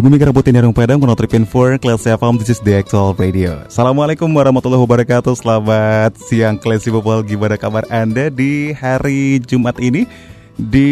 [0.00, 3.60] Dari Bumi Keraputin Darung Padang, 103.4, Class FM, this is the actual radio.
[3.68, 10.08] Assalamualaikum warahmatullahi wabarakatuh, selamat siang Classy People, gimana kabar Anda di hari Jumat ini?
[10.56, 10.88] Di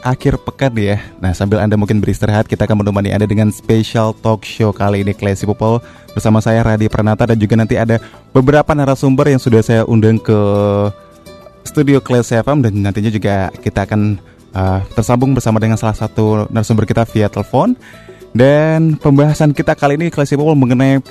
[0.00, 4.48] akhir pekan ya, nah sambil Anda mungkin beristirahat, kita akan menemani Anda dengan special talk
[4.48, 5.84] show kali ini Classy People
[6.16, 8.00] Bersama saya Radi Pranata dan juga nanti ada
[8.32, 10.40] beberapa narasumber yang sudah saya undang ke
[11.60, 14.16] studio Classy FM Dan nantinya juga kita akan
[14.56, 17.76] uh, tersambung bersama dengan salah satu narasumber kita via telepon
[18.32, 21.04] dan pembahasan kita kali ini People mengenai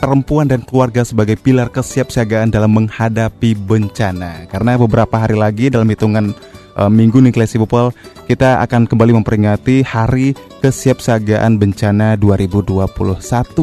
[0.00, 4.48] perempuan dan keluarga sebagai pilar kesiapsiagaan dalam menghadapi bencana.
[4.48, 6.32] Karena beberapa hari lagi dalam hitungan
[6.80, 7.92] uh, minggu nih Classy People,
[8.24, 10.32] kita akan kembali memperingati Hari
[10.64, 12.88] Kesiapsiagaan Bencana 2021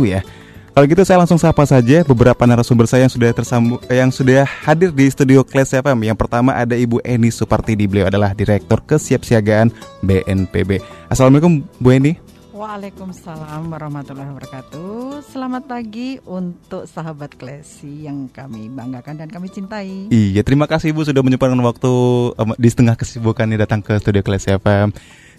[0.05, 0.21] ya.
[0.77, 4.93] Kalau gitu saya langsung sapa saja beberapa narasumber saya yang sudah tersambung yang sudah hadir
[4.93, 6.05] di studio Class FM.
[6.05, 9.73] Yang pertama ada Ibu Eni Supartidi, beliau adalah Direktur Kesiapsiagaan
[10.05, 10.77] BNPB.
[11.09, 12.26] Assalamualaikum Bu Eni.
[12.57, 15.21] Waalaikumsalam warahmatullahi wabarakatuh.
[15.21, 20.09] Selamat pagi untuk sahabat Klesi yang kami banggakan dan kami cintai.
[20.09, 21.93] Iya, terima kasih Ibu sudah menyempatkan waktu
[22.33, 24.89] um, di setengah kesibukan ini datang ke studio Klesi FM.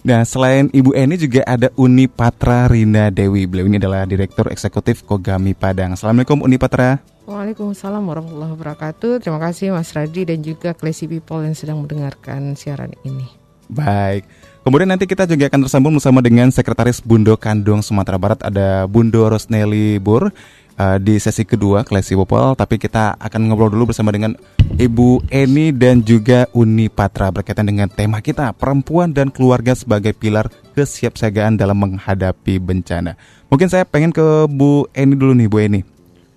[0.07, 3.43] Nah, selain Ibu Eni juga ada Uni Patra Rina Dewi.
[3.51, 5.99] Beliau ini adalah Direktur Eksekutif Kogami Padang.
[5.99, 7.03] Assalamualaikum Uni Patra.
[7.27, 9.19] Waalaikumsalam warahmatullahi wabarakatuh.
[9.19, 13.27] Terima kasih Mas Radri dan juga Classy People yang sedang mendengarkan siaran ini.
[13.67, 14.23] Baik.
[14.59, 19.23] Kemudian nanti kita juga akan tersambung bersama dengan Sekretaris Bundo Kandung Sumatera Barat ada Bundo
[19.31, 20.35] Rosneli Bur
[20.75, 24.35] uh, di sesi kedua Classy Popol tapi kita akan ngobrol dulu bersama dengan
[24.75, 30.51] Ibu Eni dan juga Uni Patra berkaitan dengan tema kita perempuan dan keluarga sebagai pilar
[30.75, 33.15] kesiapsiagaan dalam menghadapi bencana.
[33.47, 35.81] Mungkin saya pengen ke Bu Eni dulu nih Bu Eni.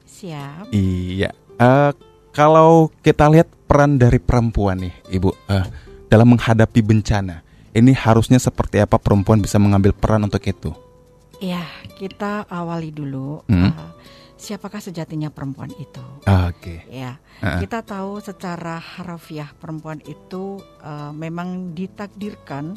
[0.06, 0.70] Siap.
[0.70, 1.34] Iya.
[1.58, 1.90] Uh,
[2.30, 5.66] kalau kita lihat peran dari perempuan nih Ibu uh,
[6.06, 7.41] dalam menghadapi bencana
[7.72, 10.70] ini harusnya seperti apa perempuan bisa mengambil peran untuk itu?
[11.40, 11.64] Ya,
[11.98, 13.42] kita awali dulu.
[13.48, 13.72] Hmm?
[13.72, 13.92] Uh,
[14.36, 16.04] siapakah sejatinya perempuan itu?
[16.28, 16.60] Ah, oke.
[16.60, 16.78] Okay.
[16.90, 17.60] Ya, uh -uh.
[17.62, 22.76] kita tahu secara harafiah perempuan itu uh, memang ditakdirkan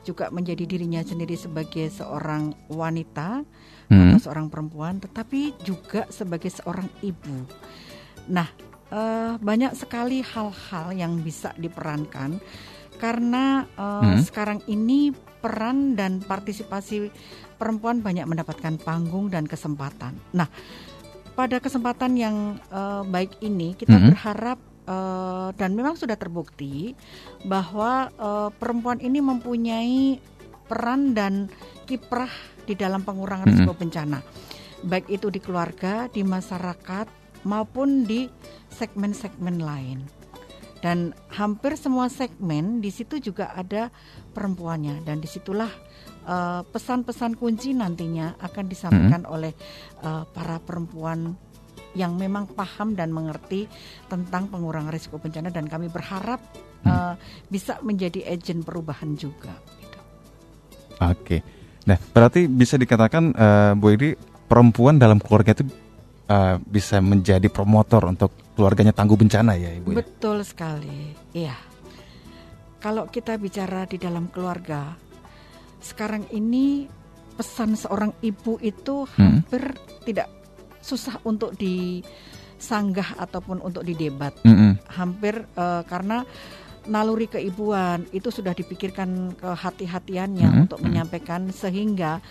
[0.00, 3.44] juga menjadi dirinya sendiri sebagai seorang wanita
[3.92, 4.16] hmm.
[4.16, 7.44] atau seorang perempuan, tetapi juga sebagai seorang ibu.
[8.32, 8.48] Nah,
[8.88, 12.40] uh, banyak sekali hal-hal yang bisa diperankan
[13.00, 14.20] karena uh, hmm.
[14.28, 17.08] sekarang ini peran dan partisipasi
[17.56, 20.12] perempuan banyak mendapatkan panggung dan kesempatan.
[20.36, 20.46] Nah,
[21.32, 22.36] pada kesempatan yang
[22.68, 24.06] uh, baik ini kita hmm.
[24.12, 26.92] berharap uh, dan memang sudah terbukti
[27.48, 30.20] bahwa uh, perempuan ini mempunyai
[30.68, 31.48] peran dan
[31.88, 32.30] kiprah
[32.68, 33.52] di dalam pengurangan hmm.
[33.56, 34.20] risiko bencana,
[34.84, 37.08] baik itu di keluarga, di masyarakat
[37.48, 38.28] maupun di
[38.68, 40.19] segmen-segmen lain
[40.80, 43.92] dan hampir semua segmen di situ juga ada
[44.32, 45.68] perempuannya dan di situlah
[46.24, 49.32] uh, pesan-pesan kunci nantinya akan disampaikan hmm.
[49.32, 49.52] oleh
[50.00, 51.36] uh, para perempuan
[51.92, 53.66] yang memang paham dan mengerti
[54.06, 56.40] tentang pengurangan risiko bencana dan kami berharap
[56.84, 56.88] hmm.
[56.88, 57.14] uh,
[57.52, 59.52] bisa menjadi agen perubahan juga.
[59.78, 59.98] Gitu.
[60.96, 61.44] Oke,
[61.84, 64.14] nah berarti bisa dikatakan uh, Bu Edi
[64.48, 65.66] perempuan dalam keluarga itu
[66.30, 69.90] uh, bisa menjadi promotor untuk keluarganya tangguh bencana ya Ibu.
[69.92, 69.96] Ya?
[70.06, 71.18] Betul sekali.
[71.34, 71.56] Iya.
[72.80, 74.96] Kalau kita bicara di dalam keluarga,
[75.82, 76.88] sekarang ini
[77.36, 79.16] pesan seorang ibu itu hmm.
[79.16, 79.62] hampir
[80.04, 80.28] tidak
[80.80, 84.32] susah untuk disanggah ataupun untuk didebat.
[84.44, 84.80] Hmm.
[84.88, 86.24] Hampir uh, karena
[86.88, 90.60] naluri keibuan itu sudah dipikirkan kehati-hatiannya hmm.
[90.64, 92.24] untuk menyampaikan sehingga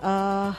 [0.00, 0.52] uh,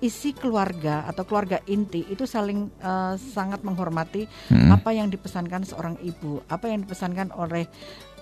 [0.00, 4.72] isi keluarga atau keluarga inti itu saling uh, sangat menghormati hmm.
[4.72, 7.68] apa yang dipesankan seorang ibu, apa yang dipesankan oleh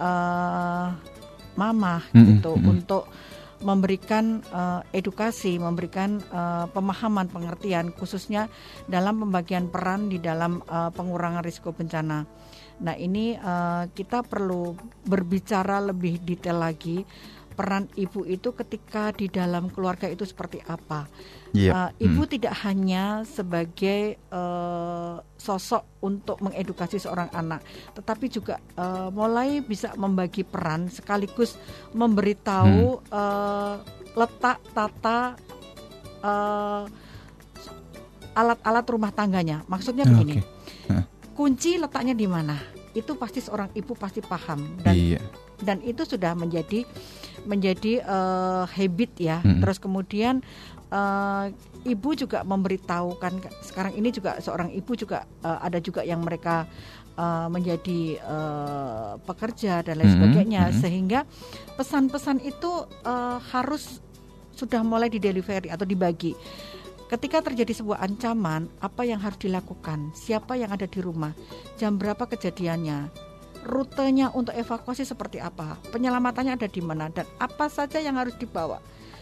[0.02, 0.90] uh,
[1.54, 2.24] mama hmm.
[2.34, 2.66] gitu hmm.
[2.66, 3.06] untuk
[3.58, 8.46] memberikan uh, edukasi, memberikan uh, pemahaman, pengertian khususnya
[8.86, 12.22] dalam pembagian peran di dalam uh, pengurangan risiko bencana.
[12.78, 17.02] Nah, ini uh, kita perlu berbicara lebih detail lagi
[17.58, 21.10] peran ibu itu ketika di dalam keluarga itu seperti apa.
[21.50, 21.58] Yep.
[21.58, 21.72] Iya.
[21.74, 22.30] Uh, ibu hmm.
[22.38, 27.66] tidak hanya sebagai uh, sosok untuk mengedukasi seorang anak,
[27.98, 31.58] tetapi juga uh, mulai bisa membagi peran sekaligus
[31.98, 33.10] memberitahu hmm.
[33.10, 33.74] uh,
[34.14, 35.34] letak tata
[38.38, 39.66] alat-alat uh, rumah tangganya.
[39.66, 41.02] Maksudnya ah, begini, okay.
[41.34, 42.54] kunci letaknya di mana?
[42.94, 45.22] Itu pasti seorang ibu pasti paham dan iya.
[45.62, 46.86] Dan itu sudah menjadi
[47.46, 49.38] menjadi uh, habit ya.
[49.40, 49.62] Hmm.
[49.62, 50.44] Terus kemudian
[50.92, 51.50] uh,
[51.86, 53.32] ibu juga memberitahukan
[53.64, 56.66] sekarang ini juga seorang ibu juga uh, ada juga yang mereka
[57.16, 60.76] uh, menjadi uh, pekerja dan lain sebagainya hmm.
[60.78, 61.20] sehingga
[61.78, 64.02] pesan-pesan itu uh, harus
[64.58, 66.34] sudah mulai di delivery atau dibagi.
[67.08, 70.12] Ketika terjadi sebuah ancaman, apa yang harus dilakukan?
[70.12, 71.32] Siapa yang ada di rumah?
[71.80, 73.27] Jam berapa kejadiannya?
[73.66, 78.78] Rutenya untuk evakuasi seperti apa, penyelamatannya ada di mana dan apa saja yang harus dibawa.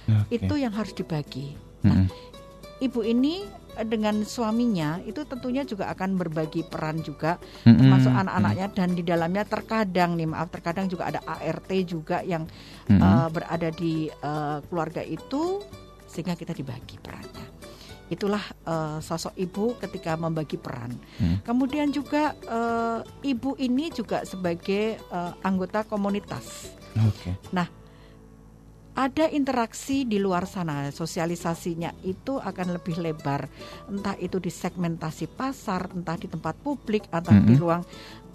[0.07, 0.39] Okay.
[0.39, 1.59] Itu yang harus dibagi.
[1.83, 2.85] Nah, mm -hmm.
[2.87, 3.43] ibu ini
[3.75, 7.79] eh, dengan suaminya itu tentunya juga akan berbagi peran juga mm -hmm.
[7.79, 12.47] termasuk anak-anaknya dan di dalamnya terkadang nih maaf terkadang juga ada ART juga yang
[12.87, 13.03] mm -hmm.
[13.03, 15.63] uh, berada di uh, keluarga itu
[16.07, 17.56] sehingga kita dibagi perannya
[18.07, 20.95] itulah uh, sosok ibu ketika membagi peran.
[21.19, 21.43] Hmm.
[21.43, 26.71] Kemudian juga uh, ibu ini juga sebagai uh, anggota komunitas.
[26.97, 27.35] Okay.
[27.53, 27.67] Nah,
[28.97, 33.45] ada interaksi di luar sana, sosialisasinya itu akan lebih lebar,
[33.93, 37.49] entah itu di segmentasi pasar, entah di tempat publik, atau mm -hmm.
[37.53, 37.83] di ruang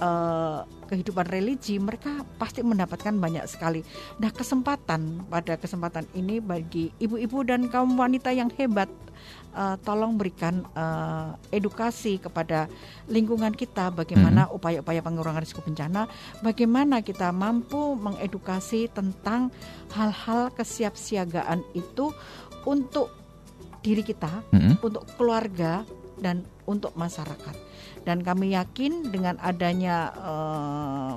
[0.02, 3.86] uh, kehidupan religi, mereka pasti mendapatkan banyak sekali.
[4.20, 8.92] Nah, kesempatan pada kesempatan ini bagi ibu-ibu dan kaum wanita yang hebat
[9.56, 12.68] uh, tolong berikan uh, edukasi kepada
[13.08, 14.58] lingkungan kita bagaimana hmm.
[14.58, 16.10] upaya-upaya pengurangan risiko bencana,
[16.44, 19.54] bagaimana kita mampu mengedukasi tentang
[19.96, 22.12] hal-hal kesiapsiagaan itu
[22.68, 23.14] untuk
[23.82, 24.84] diri kita, hmm.
[24.84, 25.82] untuk keluarga
[26.22, 27.56] dan untuk masyarakat.
[28.02, 31.16] Dan kami yakin dengan adanya uh,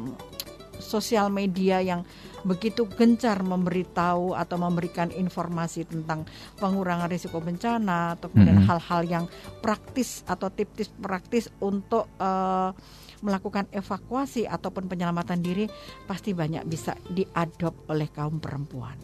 [0.78, 2.04] sosial media yang
[2.44, 6.28] begitu gencar memberitahu atau memberikan informasi tentang
[6.60, 8.68] pengurangan risiko bencana atau kemudian mm-hmm.
[8.68, 9.14] hal-hal mm -hmm.
[9.16, 9.24] yang
[9.64, 12.76] praktis atau tips-tips praktis untuk uh,
[13.24, 15.64] melakukan evakuasi ataupun penyelamatan diri
[16.04, 19.00] pasti banyak bisa diadop oleh kaum perempuan.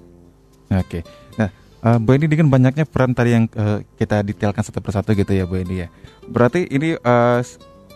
[0.69, 1.01] Oke,
[1.41, 1.49] nah
[1.81, 5.49] uh, Bu Eni dengan banyaknya peran tadi yang uh, kita detailkan satu persatu gitu ya
[5.49, 5.89] Bu Eni ya.
[6.29, 7.41] Berarti ini uh,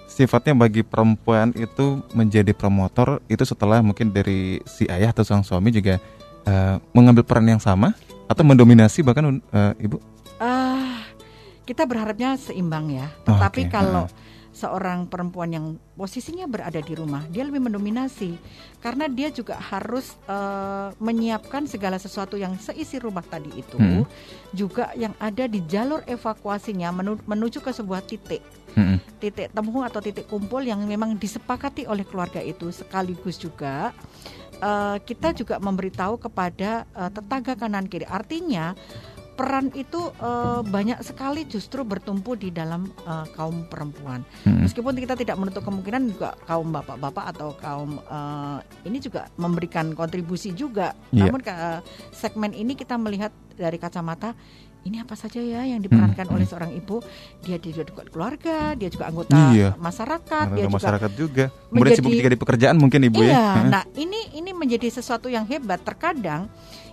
[0.04, 5.74] sifatnya bagi perempuan itu menjadi promotor itu setelah mungkin dari si ayah atau sang suami
[5.74, 5.98] juga
[6.46, 7.96] uh, mengambil peran yang sama
[8.28, 10.00] atau mendominasi bahkan uh, ibu?
[10.40, 11.00] Uh,
[11.64, 13.08] kita berharapnya seimbang ya.
[13.24, 13.72] Oh, Tetapi okay.
[13.72, 15.66] kalau uh seorang perempuan yang
[15.98, 18.38] posisinya berada di rumah, dia lebih mendominasi
[18.78, 24.06] karena dia juga harus uh, menyiapkan segala sesuatu yang seisi rumah tadi itu, hmm.
[24.54, 28.40] juga yang ada di jalur evakuasinya menu, menuju ke sebuah titik.
[28.78, 28.98] Hmm.
[29.22, 33.94] Titik temu atau titik kumpul yang memang disepakati oleh keluarga itu sekaligus juga
[34.60, 38.06] uh, kita juga memberitahu kepada uh, tetangga kanan kiri.
[38.06, 38.76] Artinya
[39.34, 44.22] peran itu uh, banyak sekali justru bertumpu di dalam uh, kaum perempuan.
[44.46, 44.62] Hmm.
[44.62, 50.54] Meskipun kita tidak menutup kemungkinan juga kaum bapak-bapak atau kaum uh, ini juga memberikan kontribusi
[50.54, 50.94] juga.
[51.10, 51.28] Yeah.
[51.28, 51.82] Namun uh,
[52.14, 54.38] segmen ini kita melihat dari kacamata
[54.84, 56.34] ini apa saja ya yang diperankan hmm.
[56.36, 57.00] oleh seorang ibu
[57.40, 59.72] dia juga keluarga dia juga anggota iya.
[59.80, 61.72] masyarakat dia masyarakat juga, juga.
[61.72, 63.32] kemudian sibuk juga di pekerjaan mungkin ibu ya.
[63.32, 66.52] iya, ya nah ini ini menjadi sesuatu yang hebat terkadang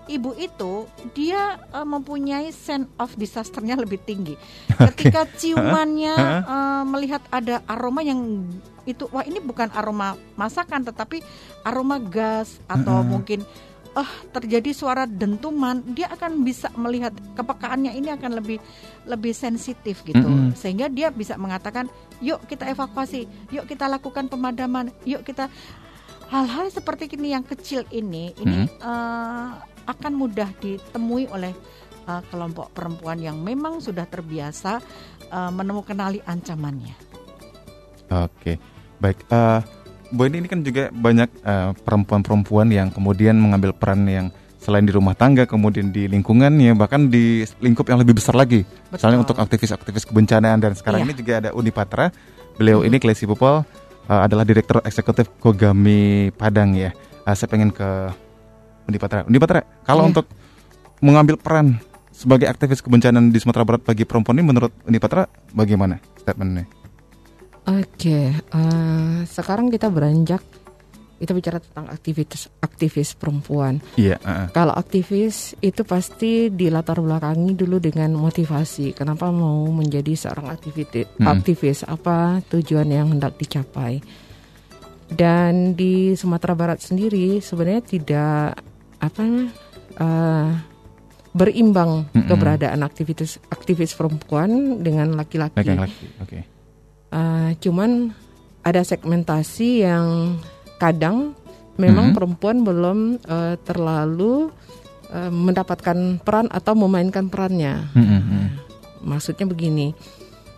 [0.10, 4.38] ibu itu dia uh, mempunyai sense of disasternya lebih tinggi.
[4.90, 6.16] Ketika ciumannya
[6.54, 8.48] uh, melihat ada aroma yang
[8.86, 11.22] itu wah ini bukan aroma masakan tetapi
[11.62, 13.46] aroma gas atau mungkin
[13.92, 18.58] oh terjadi suara dentuman dia akan bisa melihat kepekaannya ini akan lebih
[19.04, 20.50] lebih sensitif gitu mm -hmm.
[20.56, 21.92] sehingga dia bisa mengatakan
[22.24, 25.52] yuk kita evakuasi yuk kita lakukan pemadaman yuk kita
[26.32, 28.80] hal-hal seperti ini yang kecil ini ini mm -hmm.
[28.80, 29.50] uh,
[29.92, 31.52] akan mudah ditemui oleh
[32.08, 34.80] uh, kelompok perempuan yang memang sudah terbiasa
[35.30, 36.96] uh, menemukan ancamannya.
[38.12, 38.60] Oke,
[39.00, 39.24] baik.
[39.32, 39.60] Uh,
[40.12, 41.32] Bu ini, ini kan juga banyak
[41.88, 44.28] perempuan-perempuan uh, yang kemudian mengambil peran yang
[44.62, 48.62] selain di rumah tangga, kemudian di lingkungannya, bahkan di lingkup yang lebih besar lagi.
[48.62, 48.94] Betul.
[48.94, 51.06] Misalnya untuk aktivis-aktivis kebencanaan dan sekarang iya.
[51.10, 52.14] ini juga ada Uni Patra.
[52.62, 52.88] Beliau hmm.
[52.92, 53.66] ini Klesi Popol
[54.12, 56.94] uh, adalah Direktur Eksekutif Kogami Padang ya.
[57.26, 57.90] Uh, saya pengen ke
[58.86, 59.26] Undi Patra.
[59.28, 60.12] Undi Patra, kalau yeah.
[60.14, 60.26] untuk
[61.02, 65.26] mengambil peran sebagai aktivis kebencanaan di Sumatera Barat bagi perempuan ini menurut Unipatra
[65.58, 66.70] bagaimana statementnya?
[67.66, 70.42] Oke, uh, sekarang kita beranjak
[71.22, 73.78] kita bicara tentang aktivitas aktivis perempuan.
[73.94, 74.18] Iya.
[74.26, 78.98] Uh, Kalau aktivis itu pasti dilatar belakangi dulu dengan motivasi.
[78.98, 80.90] Kenapa mau menjadi seorang aktivis?
[81.22, 81.30] Hmm.
[81.30, 84.02] Aktivis apa tujuan yang hendak dicapai?
[85.14, 88.71] Dan di Sumatera Barat sendiri sebenarnya tidak
[89.02, 89.24] apa
[89.98, 90.50] uh,
[91.32, 92.28] berimbang Mm-mm.
[92.28, 95.56] keberadaan aktivitas aktivis perempuan dengan laki-laki.
[95.58, 96.06] laki-laki.
[96.20, 96.40] Oke.
[97.12, 98.12] Uh, cuman
[98.62, 100.38] ada segmentasi yang
[100.78, 101.34] kadang
[101.76, 102.16] memang Mhm.
[102.16, 104.52] perempuan belum uh, terlalu
[105.10, 107.90] uh, mendapatkan peran atau memainkan perannya.
[107.96, 108.60] Mm.
[109.02, 109.98] Maksudnya begini,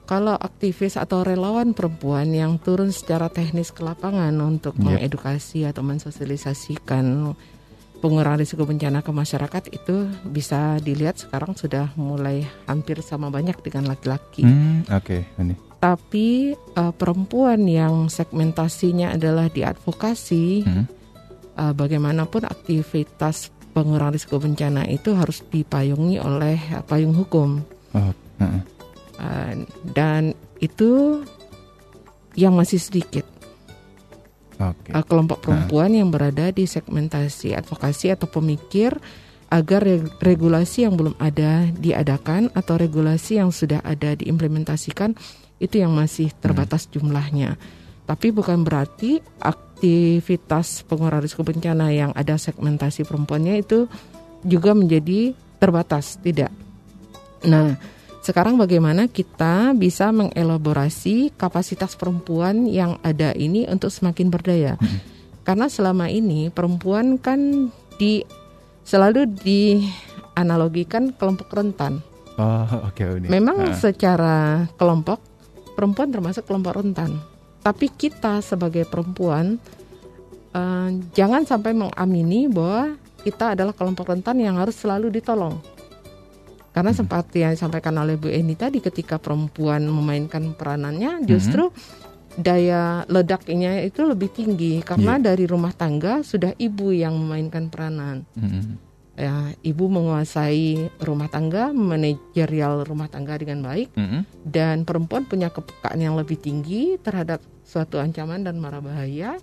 [0.03, 4.83] kalau aktivis atau relawan perempuan yang turun secara teknis ke lapangan untuk Yep.
[4.83, 7.33] mengedukasi atau mensosialisasikan
[8.03, 13.87] pengurangan risiko bencana ke masyarakat itu bisa dilihat sekarang sudah mulai hampir sama banyak dengan
[13.87, 14.43] laki-laki.
[14.43, 15.55] Hmm, Oke, ini.
[15.79, 20.85] Tapi uh, perempuan yang segmentasinya adalah di advokasi, Hmm.
[21.55, 27.63] uh, bagaimanapun aktivitas pengurangan risiko bencana itu harus dipayungi oleh uh, payung hukum.
[27.95, 28.11] Oh,
[28.43, 28.61] uh-uh.
[29.15, 29.63] Uh,
[29.95, 31.23] dan itu
[32.35, 33.23] yang masih sedikit
[34.59, 34.93] Oke.
[34.93, 38.93] uh, kelompok perempuan yang berada di segmentasi advokasi atau pemikir
[39.53, 45.13] agar reg- regulasi yang belum ada diadakan atau regulasi yang sudah ada diimplementasikan
[45.61, 47.55] itu yang masih terbatas jumlahnya.
[48.03, 53.87] Tapi bukan berarti aktivitas pengurangan risiko bencana yang ada segmentasi perempuannya itu
[54.43, 55.31] juga menjadi
[55.61, 56.51] terbatas, tidak.
[57.47, 57.79] Nah,
[58.23, 64.79] sekarang bagaimana kita bisa mengelaborasi kapasitas perempuan yang ada ini untuk semakin berdaya?
[65.43, 67.67] Karena selama ini perempuan kan
[67.99, 68.23] di
[68.87, 71.99] selalu dianalogikan kelompok rentan.
[72.39, 73.27] Oh, oke ini.
[73.27, 73.75] Memang Ah.
[73.75, 75.19] secara kelompok
[75.75, 77.19] perempuan termasuk kelompok rentan.
[77.59, 79.59] Tapi kita sebagai perempuan
[80.53, 85.57] eh, jangan sampai mengamini bahwa kita adalah kelompok rentan yang harus selalu ditolong.
[86.73, 91.69] Karena seperti yang disampaikan oleh Bu Eni tadi ketika perempuan memainkan peranannya justru
[92.33, 98.81] daya ledaknya itu lebih tinggi karena dari rumah tangga sudah ibu yang memainkan peranan Mm-mm.
[99.13, 104.25] ya ibu menguasai rumah tangga, manajerial rumah tangga dengan baik Mm-mm.
[104.49, 109.37] dan perempuan punya kepekaan yang lebih tinggi terhadap suatu ancaman dan mara bahaya.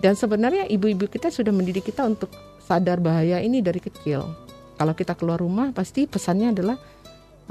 [0.00, 2.32] Dan sebenarnya ibu-ibu kita sudah mendidik kita untuk
[2.64, 4.24] sadar bahaya ini dari kecil.
[4.80, 6.80] Kalau kita keluar rumah pasti pesannya adalah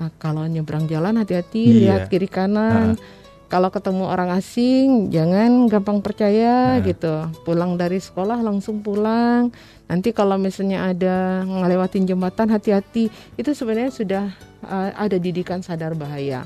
[0.02, 1.78] "Ah, kalau nyebrang jalan hati-hati, Iya.
[1.78, 2.98] lihat kiri kanan.
[3.46, 6.86] Kalau ketemu orang asing jangan gampang percaya Nah.
[6.86, 7.14] gitu.
[7.46, 9.50] Pulang dari sekolah langsung pulang.
[9.86, 13.10] Nanti kalau misalnya ada ngelewatin jembatan hati-hati.
[13.38, 14.26] Itu sebenarnya sudah
[14.66, 16.46] uh, ada didikan sadar bahaya.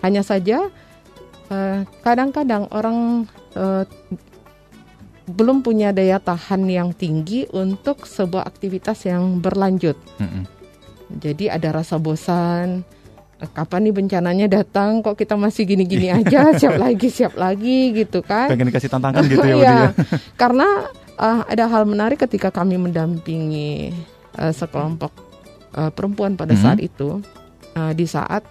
[0.00, 0.68] Hanya saja
[1.48, 3.24] uh, kadang-kadang orang
[3.56, 3.88] uh,
[5.24, 9.96] belum punya daya tahan yang tinggi untuk sebuah aktivitas yang berlanjut.
[10.18, 10.44] Mm-mm.
[11.14, 12.84] Jadi ada rasa bosan.
[13.36, 15.00] Eh, Kapan nih bencananya datang?
[15.00, 16.52] Kok kita masih gini-gini aja?
[16.52, 18.48] Siap lagi, siap lagi, gitu kan?
[18.48, 19.88] Pengen dikasih tantangan gitu ya, Iya, dia.
[20.34, 20.68] karena
[21.14, 23.96] uh, ada hal menarik ketika kami mendampingi
[24.34, 25.12] uh, sekelompok
[25.72, 26.60] uh, perempuan pada Mhm.
[26.60, 27.24] saat itu,
[27.74, 28.44] uh, di saat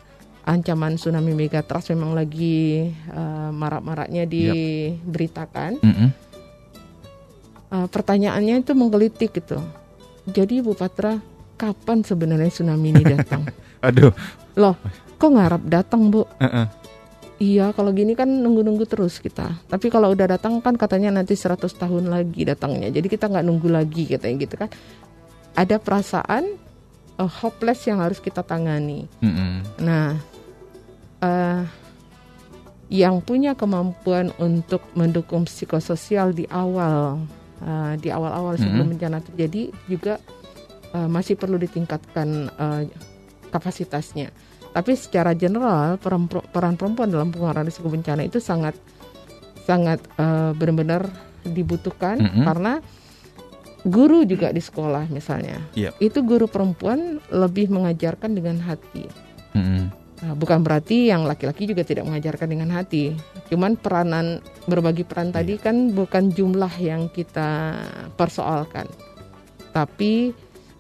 [0.44, 5.78] ancaman tsunami megatrust memang lagi uh, marak-maraknya diberitakan.
[5.80, 6.10] Mm-mm.
[7.74, 9.58] Uh, pertanyaannya itu menggelitik gitu.
[10.30, 11.18] Jadi Bu Patra,
[11.58, 13.50] kapan sebenarnya tsunami ini datang?
[13.88, 14.14] Aduh.
[14.54, 14.78] Loh,
[15.18, 16.22] kok ngarap datang Bu?
[16.38, 16.70] Uh-uh.
[17.42, 19.58] Iya, kalau gini kan nunggu-nunggu terus kita.
[19.66, 22.94] Tapi kalau udah datang kan katanya nanti 100 tahun lagi datangnya.
[22.94, 24.70] Jadi kita nggak nunggu lagi katanya gitu kan.
[25.58, 26.56] Ada perasaan
[27.18, 29.10] uh, hopeless yang harus kita tangani.
[29.20, 29.66] Mm-mm.
[29.82, 30.16] Nah,
[31.20, 31.62] eh,
[32.94, 37.18] yang punya kemampuan untuk mendukung psikososial di awal,
[37.64, 40.20] eh, di awal-awal sebelum bencana terjadi juga
[40.92, 42.84] eh, masih perlu ditingkatkan eh,
[43.50, 44.30] kapasitasnya.
[44.74, 48.74] Tapi secara general peran, peran perempuan dalam pengurangan risiko bencana itu sangat
[49.64, 51.08] sangat eh, benar-benar
[51.44, 52.44] dibutuhkan Mm-mm.
[52.44, 52.74] karena
[53.84, 55.94] guru juga di sekolah misalnya Yep.
[56.00, 59.08] itu guru perempuan lebih mengajarkan dengan hati
[59.56, 59.92] Mm-mm.
[60.24, 63.12] Nah, bukan berarti yang laki-laki juga tidak mengajarkan dengan hati.
[63.52, 64.40] Cuman peranan
[64.72, 67.76] berbagi peran tadi kan bukan jumlah yang kita
[68.16, 68.88] persoalkan.
[69.76, 70.32] Tapi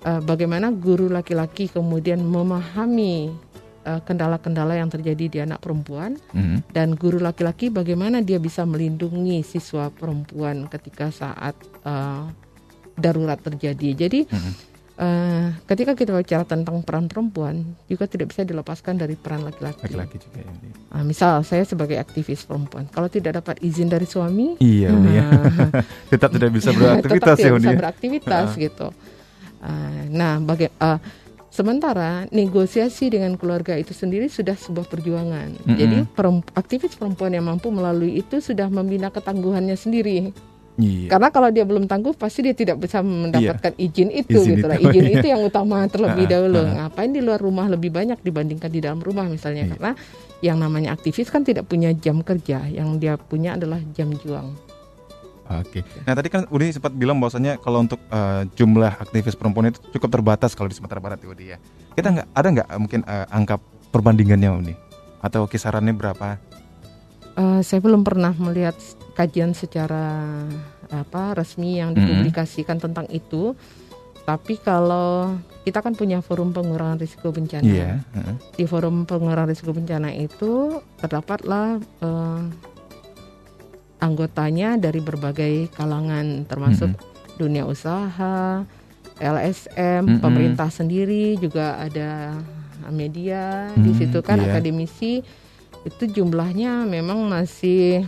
[0.07, 3.35] eh, bagaimana guru laki-laki kemudian memahami
[3.83, 6.63] eh, kendala-kendala yang terjadi di anak perempuan Mm-mm.
[6.71, 12.23] dan guru laki-laki bagaimana dia bisa melindungi siswa perempuan ketika saat eh,
[12.95, 14.07] darurat terjadi.
[14.07, 14.72] Jadi Mm-mm.
[14.99, 19.89] Uh, ketika kita bicara tentang peran perempuan juga tidak bisa dilepaskan dari peran laki-laki.
[19.89, 20.53] Laki-laki juga ya.
[20.93, 25.27] Uh, misal saya sebagai aktivis perempuan, kalau tidak dapat izin dari suami, iya, uh, iya.
[26.13, 28.59] tetap tidak bisa beraktivitas tetap ya, bisa beraktivitas uh.
[28.59, 28.87] gitu.
[29.63, 30.99] Uh, nah, baga uh,
[31.53, 35.53] sementara negosiasi dengan keluarga itu sendiri sudah sebuah perjuangan.
[35.53, 35.77] Mm -hmm.
[35.77, 40.33] Jadi perempu aktivis perempuan yang mampu melalui itu sudah membina ketangguhannya sendiri.
[40.73, 41.05] Iya.
[41.05, 43.85] Karena kalau dia belum tangguh pasti dia tidak bisa mendapatkan iya.
[43.93, 44.77] izin itu izin gitu lah.
[44.81, 46.65] Izin itu yang utama terlebih dahulu.
[46.65, 49.71] Ngapain di luar rumah lebih banyak dibandingkan di dalam rumah misalnya iya.
[49.77, 49.91] karena
[50.41, 54.51] yang namanya aktivis kan tidak punya jam kerja, yang dia punya adalah jam juang.
[55.43, 55.85] Oke.
[56.07, 60.19] Nah tadi kan Udi sempat bilang bahwasanya kalau untuk uh, jumlah aktivis perempuan itu cukup
[60.19, 61.57] terbatas kalau di Sumatera Barat Udi ya.
[61.93, 63.59] Kita nggak ada nggak mungkin uh, angka
[63.93, 64.73] perbandingannya Udi
[65.23, 66.39] atau kisarannya berapa?
[67.33, 68.75] Uh, saya belum pernah melihat
[69.13, 70.29] kajian secara
[70.89, 72.85] apa resmi yang dipublikasikan mm-hmm.
[72.89, 73.53] tentang itu.
[74.23, 75.35] Tapi kalau
[75.67, 77.67] kita kan punya forum pengurangan risiko bencana.
[77.67, 77.99] Yeah.
[78.15, 78.35] Uh-huh.
[78.55, 82.43] Di forum pengurangan risiko bencana itu terdapatlah uh,
[83.99, 87.35] anggotanya dari berbagai kalangan termasuk mm-hmm.
[87.39, 88.63] dunia usaha,
[89.19, 90.19] LSM, mm-hmm.
[90.23, 92.35] pemerintah sendiri juga ada
[92.91, 93.83] media mm-hmm.
[93.83, 94.51] di situ kan yeah.
[94.51, 95.23] akademisi
[95.83, 98.07] itu jumlahnya memang masih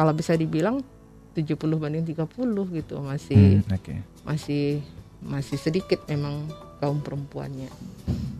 [0.00, 0.80] kalau bisa dibilang
[1.36, 2.24] 70 banding 30
[2.80, 4.00] gitu masih hmm, okay.
[4.24, 4.80] masih
[5.20, 6.48] masih sedikit memang
[6.80, 7.68] kaum perempuannya.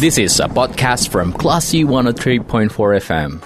[0.00, 2.72] This is a podcast from Classy 103.4
[3.04, 3.44] FM.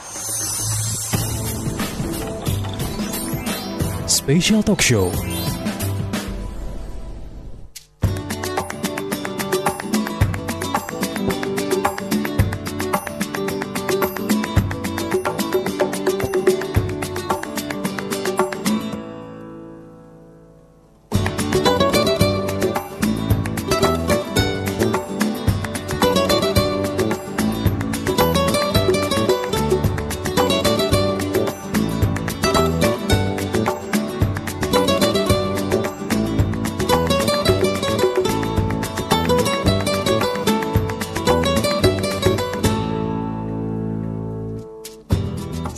[4.07, 5.11] Special Talk Show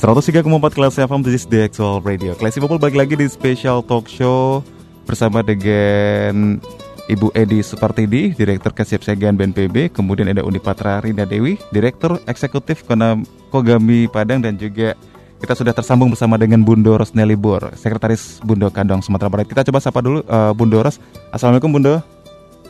[0.09, 0.41] 103,4
[0.73, 2.33] kelas FM This is the actual radio.
[2.33, 4.65] Classy People balik lagi di special talk show
[5.05, 6.57] Bersama dengan
[7.13, 12.89] Ibu Edi Supartidi, Direktur Kesiapsiagaan BNPB Kemudian ada Uni Patra Rina Dewi, Direktur Eksekutif
[13.53, 14.41] Kogami Padang.
[14.41, 14.97] Dan juga
[15.45, 19.45] kita sudah tersambung bersama dengan Bundo Rosneli Bor Sekretaris Bundo Kandong Sumatera Barat.
[19.45, 20.97] Kita coba sapa dulu uh, Bundo Ros.
[21.37, 22.01] Assalamualaikum Bundo.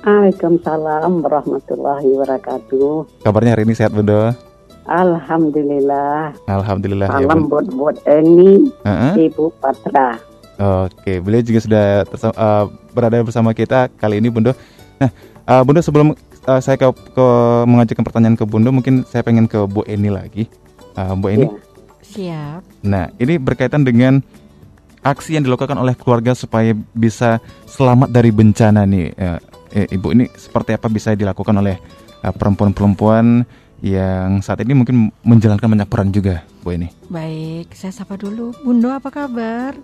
[0.03, 3.23] Waalaikumsalam warahmatullahi wabarakatuh.
[3.23, 4.48] Kabarnya hari ini sehat Bundo?
[4.89, 6.33] Alhamdulillah.
[6.49, 7.09] Alhamdulillah.
[7.13, 9.15] Salam ya, buat buat Eni, uh-huh.
[9.21, 10.17] Ibu Patra.
[10.59, 14.57] Oke, beliau juga sudah tersama, uh, berada bersama kita kali ini, Bundo.
[14.99, 15.13] Nah,
[15.47, 17.27] uh, Bundo sebelum uh, saya ke, ke
[17.69, 20.51] mengajukan pertanyaan ke Bundo, mungkin saya pengen ke Bu Eni lagi.
[20.99, 21.47] Uh, Bu Eni.
[21.47, 21.53] Ya.
[22.09, 22.61] Siap.
[22.83, 24.25] Nah, ini berkaitan dengan
[25.05, 29.39] aksi yang dilakukan oleh keluarga supaya bisa selamat dari bencana nih, uh,
[29.77, 30.17] eh, Ibu.
[30.17, 31.77] Ini seperti apa bisa dilakukan oleh
[32.25, 33.45] uh, perempuan-perempuan
[33.79, 36.91] yang saat ini mungkin menjalankan banyak peran juga, Bu ini.
[37.07, 38.51] Baik, saya sapa dulu.
[38.67, 39.79] Bundo apa kabar?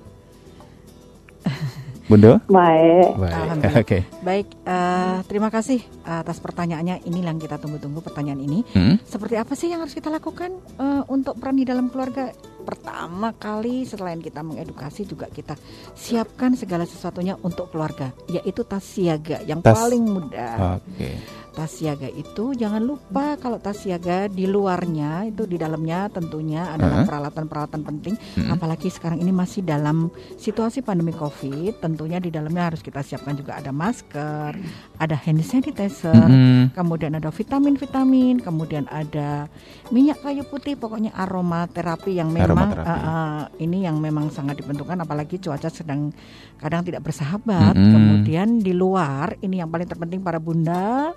[2.11, 2.37] Bundo?
[2.52, 3.16] Baik.
[3.16, 3.35] Baik.
[3.64, 3.80] Oke.
[3.80, 4.02] Okay.
[4.20, 7.07] Baik, uh, terima kasih atas pertanyaannya.
[7.09, 8.61] Inilah yang kita tunggu-tunggu pertanyaan ini.
[8.76, 9.00] Hmm?
[9.07, 12.28] Seperti apa sih yang harus kita lakukan uh, untuk peran di dalam keluarga?
[12.64, 15.57] Pertama kali selain kita mengedukasi juga kita
[15.96, 19.72] siapkan segala sesuatunya untuk keluarga, yaitu tas siaga yang tas.
[19.72, 20.80] paling mudah.
[20.80, 20.92] Oke.
[20.98, 26.75] Okay tas siaga itu jangan lupa kalau tas siaga di luarnya itu di dalamnya tentunya
[26.75, 28.14] adalah peralatan-peralatan penting.
[28.37, 33.35] Uh apalagi sekarang ini masih dalam situasi pandemi Covid tentunya di dalamnya harus kita siapkan
[33.35, 34.53] juga ada masker,
[34.99, 39.47] ada hand sanitizer, uh kemudian ada vitamin-vitamin, kemudian ada
[39.95, 44.99] minyak kayu putih pokoknya aroma terapi yang memang Uh, uh, ini yang memang sangat dibentukkan
[44.99, 46.11] apalagi cuaca sedang
[46.59, 47.77] kadang tidak bersahabat.
[47.77, 51.14] uh Kemudian di luar ini yang paling terpenting para bunda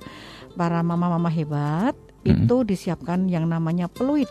[0.57, 1.93] para mama-mama hebat
[2.25, 2.49] hmm.
[2.49, 4.27] itu disiapkan yang namanya peluit.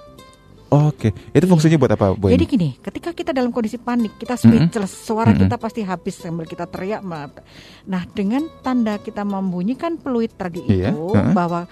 [0.67, 2.27] Oke, itu fungsinya buat apa, Bu?
[2.27, 5.07] Jadi gini, ketika kita dalam kondisi panik, kita speechless, mm -hmm.
[5.07, 5.43] suara mm -hmm.
[5.47, 7.07] kita pasti habis sambil kita teriak.
[7.87, 10.91] Nah, dengan tanda kita membunyikan peluit tadi iya.
[10.91, 11.31] itu uh -huh.
[11.31, 11.71] bahwa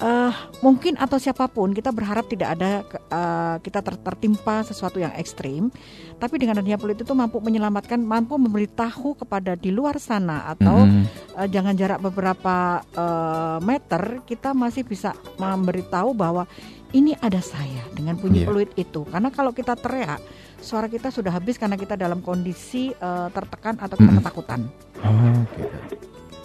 [0.00, 0.32] uh,
[0.64, 2.70] mungkin atau siapa pun kita berharap tidak ada
[3.12, 5.68] uh, kita ter tertimpa sesuatu yang ekstrim,
[6.16, 10.88] tapi dengan adanya politik itu mampu menyelamatkan, mampu memberitahu kepada di luar sana atau mm
[10.88, 11.04] -hmm.
[11.36, 16.48] uh, jangan jarak beberapa uh, meter kita masih bisa memberitahu bahwa
[16.92, 18.48] ini ada saya dengan bunyi yeah.
[18.48, 19.02] peluit itu.
[19.08, 20.20] Karena kalau kita teriak,
[20.60, 24.20] suara kita sudah habis karena kita dalam kondisi uh, tertekan atau kita mm -hmm.
[24.20, 24.60] ketakutan.
[25.00, 25.76] Oh, gitu.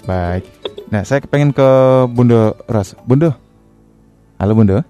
[0.07, 0.47] Baik.
[0.87, 1.67] Nah, saya pengen ke
[2.07, 2.95] Bunda Ras.
[3.03, 3.35] Bunda,
[4.39, 4.85] Halo Bunda.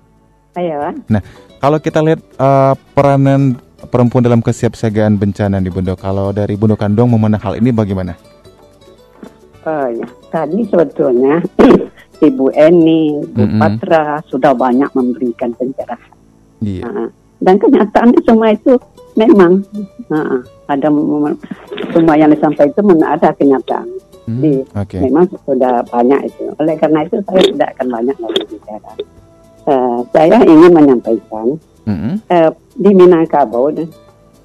[0.54, 0.94] Ayo.
[1.10, 1.22] Nah,
[1.58, 3.58] kalau kita lihat uh, peranan
[3.90, 8.14] perempuan dalam kesiapsiagaan bencana di Bunda, kalau dari Bunda Kandong memandang hal ini bagaimana?
[9.66, 11.42] Oh ya, tadi sebetulnya
[12.28, 13.60] Ibu Eni, Ibu mm -hmm.
[13.60, 16.14] Patra sudah banyak memberikan pencerahan.
[16.62, 16.86] Iya.
[16.86, 17.10] Nah,
[17.42, 18.74] dan kenyataannya semua itu
[19.18, 19.66] memang
[20.10, 20.90] nah, ada
[21.94, 23.88] semua yang disampaikan itu ada kenyataan.
[24.28, 25.00] Hmm, Jadi okay.
[25.08, 26.52] memang sudah banyak itu.
[26.60, 28.92] Oleh karena itu saya tidak akan banyak lagi bicara.
[29.68, 31.48] Uh, saya ingin menyampaikan
[31.88, 32.14] mm-hmm.
[32.28, 33.72] uh, di Minangkabau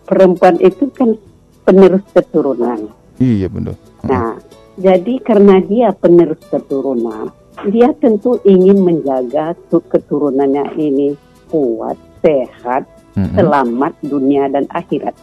[0.06, 1.18] perempuan itu kan
[1.66, 2.90] penerus keturunan.
[3.18, 3.74] Iya benar.
[3.74, 4.06] Mm-hmm.
[4.06, 4.38] Nah,
[4.78, 7.34] jadi karena dia penerus keturunan,
[7.66, 11.18] dia tentu ingin menjaga keturunannya ini
[11.50, 12.86] kuat, sehat,
[13.18, 13.34] mm-hmm.
[13.34, 15.14] selamat dunia dan akhirat.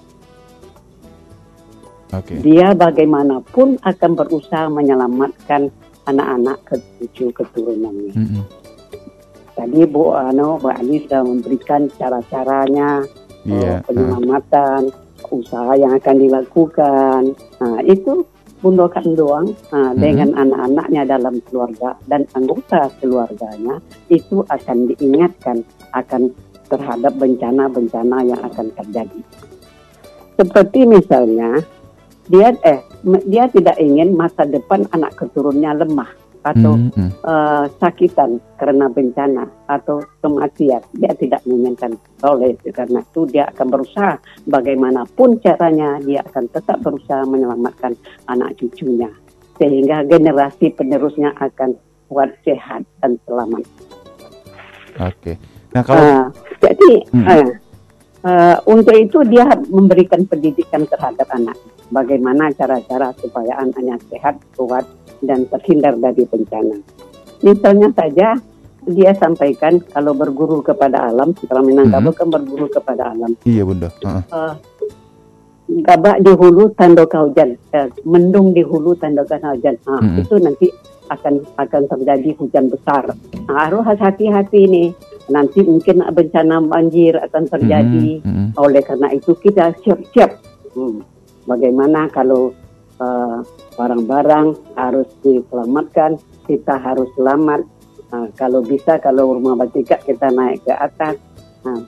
[2.09, 2.41] Okay.
[2.41, 5.69] Dia bagaimanapun akan berusaha menyelamatkan
[6.09, 8.13] anak-anak ketujuh keturunannya.
[8.17, 8.43] Mm-hmm.
[9.53, 13.05] Tadi Bu Ano, Bu Ali sudah memberikan cara-caranya
[13.45, 13.77] yeah.
[13.77, 15.35] uh, penyelamatan, uh.
[15.37, 17.21] usaha yang akan dilakukan.
[17.61, 18.25] Nah, itu
[18.59, 19.99] bundokan doang uh, hmm.
[19.99, 23.79] dengan anak-anaknya dalam keluarga dan anggota keluarganya
[24.11, 25.63] itu akan diingatkan
[25.95, 26.35] akan
[26.67, 29.21] terhadap bencana-bencana yang akan terjadi.
[30.35, 31.63] Seperti misalnya
[32.29, 32.79] dia eh
[33.25, 37.09] dia tidak ingin masa depan anak keturunnya lemah atau mm -hmm.
[37.27, 44.15] uh, sakitan karena bencana atau kematian dia tidak menginginkan oleh karena itu dia akan berusaha
[44.47, 47.91] bagaimanapun caranya dia akan tetap berusaha menyelamatkan
[48.31, 49.11] anak cucunya
[49.59, 51.75] sehingga generasi penerusnya akan
[52.07, 53.67] kuat sehat dan selamat.
[54.95, 55.11] Oke.
[55.19, 55.35] Okay.
[55.75, 56.25] Nah kalau uh,
[56.63, 57.25] jadi hmm.
[57.27, 57.49] uh,
[58.23, 61.59] uh, untuk itu dia memberikan pendidikan terhadap anak.
[61.89, 64.85] Bagaimana cara-cara supaya anaknya sehat, kuat,
[65.25, 66.77] dan terhindar dari bencana.
[67.41, 68.37] Misalnya saja
[68.87, 72.19] dia sampaikan kalau berguru kepada alam, setelah Minangkabau mm -hmm.
[72.19, 73.31] kan berguru kepada alam.
[73.43, 73.89] Iya bunda.
[74.01, 74.23] Uh -uh.
[74.31, 74.53] Uh,
[75.83, 79.75] gabak di hulu tandoka hujan, uh, mendung di hulu tandoka hujan.
[79.85, 80.21] Nah, mm -hmm.
[80.23, 80.67] Itu nanti
[81.09, 83.03] akan akan terjadi hujan besar.
[83.49, 84.89] Nah, harus hati-hati nih.
[85.29, 88.21] Nanti mungkin bencana banjir akan terjadi.
[88.23, 88.47] Mm -hmm.
[88.57, 90.31] Oleh karena itu kita siap-siap.
[90.73, 91.01] Hmm.
[91.49, 92.53] Bagaimana kalau
[93.01, 93.41] uh,
[93.73, 97.65] barang-barang harus diselamatkan, kita harus selamat.
[98.13, 101.17] Nah, kalau bisa, kalau rumah batika kita naik ke atas.
[101.65, 101.81] Nah,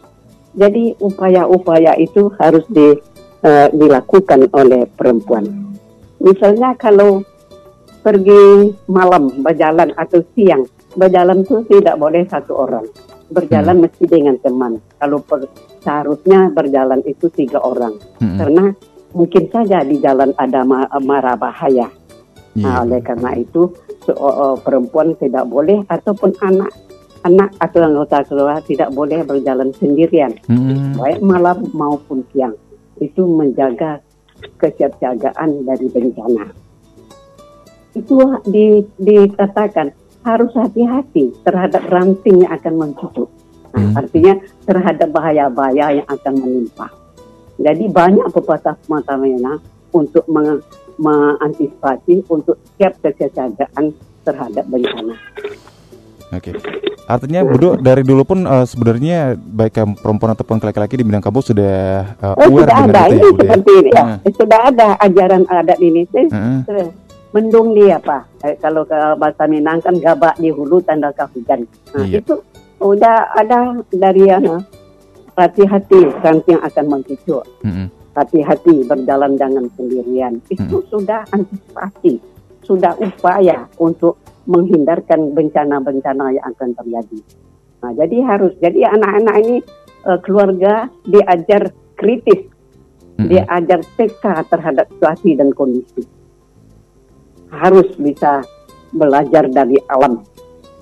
[0.58, 2.98] jadi upaya-upaya itu harus di,
[3.46, 5.46] uh, dilakukan oleh perempuan.
[6.18, 7.22] Misalnya kalau
[8.02, 10.66] pergi malam berjalan atau siang,
[10.98, 12.86] berjalan itu tidak boleh satu orang.
[13.32, 13.84] Berjalan hmm.
[13.88, 14.82] mesti dengan teman.
[14.98, 15.48] Kalau per,
[15.82, 17.96] seharusnya berjalan itu tiga orang.
[18.20, 18.38] Hmm.
[18.38, 18.66] Karena
[19.12, 20.64] mungkin saja di jalan ada
[21.00, 21.88] marah bahaya.
[22.52, 22.68] Yeah.
[22.68, 23.72] Nah, oleh karena itu
[24.04, 26.72] so, uh, perempuan tidak boleh ataupun anak
[27.22, 30.98] anak atau anggota keluarga tidak boleh berjalan sendirian, hmm.
[30.98, 32.58] baik malam maupun siang.
[32.98, 34.02] Itu menjaga
[34.58, 36.50] kesiapsiagaan dari bencana.
[37.94, 43.30] Itu di, dikatakan harus hati-hati terhadap ranting yang akan mencucuk.
[43.72, 44.00] Nah, hmm.
[44.02, 44.34] Artinya
[44.66, 47.01] terhadap bahaya-bahaya yang akan menimpa.
[47.60, 49.18] Jadi banyak pepatah semata
[49.92, 50.64] untuk meng
[51.02, 55.18] mengantisipasi untuk siap kesiapsiagaan terhadap bencana.
[56.32, 56.56] Oke, okay.
[57.12, 62.40] artinya Budo dari dulu pun uh, sebenarnya baik perempuan ataupun laki-laki di Minangkabau sudah uh,
[62.40, 63.04] oh, aware sudah dengan ada.
[63.12, 64.04] itu ya, ini ya, seperti ini ya.
[64.08, 64.32] Uh.
[64.32, 66.02] Sudah ada ajaran adat ini.
[66.08, 66.88] Uh.
[67.36, 68.28] Mendung di apa?
[68.48, 71.68] Eh, kalau ke bahasa Minang kan gabak di hulu tanda hujan.
[71.96, 72.24] Nah, iya.
[72.24, 72.40] itu
[72.80, 74.64] udah ada dari uh,
[75.42, 77.42] hati-hati ranting akan mengkicau.
[78.14, 80.38] Hati-hati berjalan jangan sendirian.
[80.52, 82.20] Itu sudah antisipasi,
[82.62, 87.20] sudah upaya untuk menghindarkan bencana-bencana yang akan terjadi.
[87.82, 89.56] Nah, jadi harus, jadi anak-anak ini
[90.06, 92.46] uh, keluarga diajar kritis,
[93.18, 93.30] hmm.
[93.30, 96.06] diajar peka terhadap situasi dan kondisi.
[97.50, 98.46] Harus bisa
[98.92, 100.22] belajar dari alam,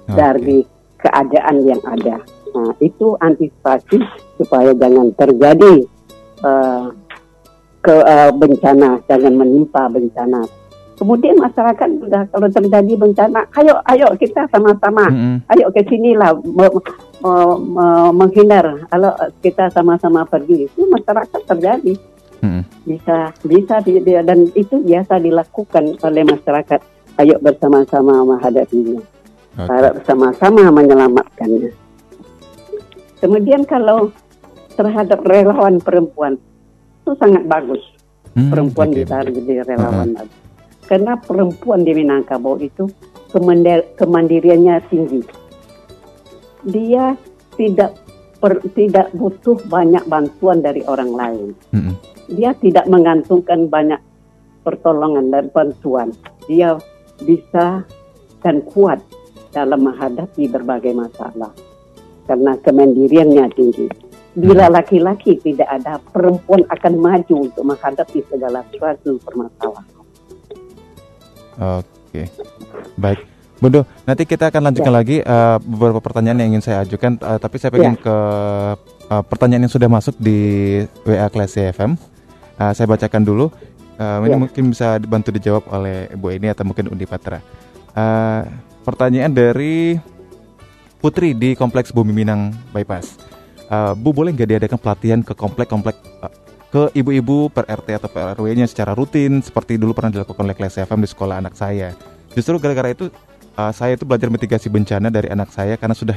[0.10, 0.18] okay.
[0.18, 0.60] dari
[1.00, 2.20] keadaan yang ada.
[2.56, 3.98] Nah, itu antisipasi
[4.38, 5.86] supaya jangan terjadi
[6.44, 6.90] uh,
[7.80, 10.44] ke uh, bencana, jangan menimpa bencana
[11.00, 15.40] Kemudian masyarakat sudah kalau terjadi bencana, ayo ayo kita sama-sama, Mm-mm.
[15.56, 16.76] ayo ke sinilah me-
[17.24, 18.84] me- me- menghindar.
[18.92, 21.96] Kalau kita sama-sama pergi itu masyarakat terjadi
[22.44, 22.68] Mm-mm.
[22.84, 26.84] bisa bisa di- di- dan itu biasa dilakukan oleh masyarakat.
[27.16, 29.00] Ayo bersama-sama menghadapinya,
[29.56, 29.72] Oke.
[29.72, 31.72] ayo bersama-sama menyelamatkannya.
[33.20, 34.12] Kemudian kalau
[34.74, 36.40] terhadap relawan perempuan
[37.04, 37.84] itu sangat bagus
[38.30, 39.34] Hmm, perempuan oke, bisa baik.
[39.36, 40.38] jadi relawan bagus.
[40.86, 42.86] Karena perempuan di Minangkabau itu
[43.30, 45.22] kemandir- kemandiriannya tinggi.
[46.64, 47.18] Dia
[47.56, 47.98] tidak
[48.38, 51.48] per- tidak butuh banyak bantuan dari orang lain.
[51.74, 51.96] Mm-mm.
[52.30, 54.00] Dia tidak menggantungkan banyak
[54.62, 56.14] pertolongan dan bantuan.
[56.46, 56.78] Dia
[57.20, 57.84] bisa
[58.40, 59.02] dan kuat
[59.52, 61.50] dalam menghadapi berbagai masalah
[62.30, 63.90] karena kemandiriannya tinggi.
[64.38, 69.90] Bila laki-laki tidak ada, perempuan akan maju untuk menghadapi segala suatu permasalahan.
[71.60, 72.24] Oke,
[72.96, 73.20] baik.
[73.60, 77.60] Bunda, nanti kita akan lanjutkan lagi eh, beberapa pertanyaan yang ingin saya ajukan, eh, tapi
[77.60, 78.16] saya pengen ke
[79.12, 80.40] eh, pertanyaan yang sudah masuk di
[81.04, 82.00] WA Klasi FM.
[82.56, 83.50] Eh, saya bacakan dulu.
[84.00, 84.40] Ini Ya.
[84.40, 87.44] mungkin bisa dibantu dijawab oleh Bu ini atau mungkin Undi Patra.
[87.92, 88.42] Eh,
[88.88, 90.00] pertanyaan dari
[91.00, 93.16] Putri di Kompleks Bumi Minang Bypass.
[93.70, 96.34] Eh, Bu boleh nggak diadakan pelatihan ke komplek-komplek eh,
[96.70, 100.78] ke ibu-ibu per RT atau per RW-nya secara rutin seperti dulu pernah dilakukan oleh Kelas
[100.78, 101.98] FM di sekolah anak saya.
[102.38, 103.10] Justru gara-gara itu
[103.58, 106.14] uh, saya itu belajar mitigasi bencana dari anak saya karena sudah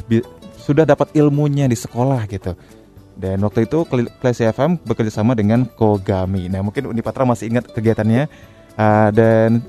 [0.60, 2.52] sudah dapat ilmunya di sekolah gitu.
[3.16, 6.52] Dan waktu itu Kelas FM bekerja sama dengan Kogami.
[6.52, 8.28] Nah mungkin Unipatra masih ingat kegiatannya
[8.72, 9.60] Uh, dan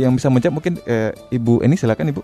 [0.00, 2.22] yang bisa menjawab mungkin eh, Ibu ini silakan Ibu.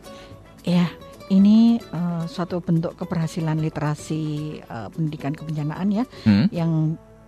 [0.64, 0.88] Ya,
[1.26, 4.22] ini eh, suatu bentuk keberhasilan literasi
[4.60, 6.46] eh, pendidikan kebencanaan ya, Hmm.
[6.50, 6.72] yang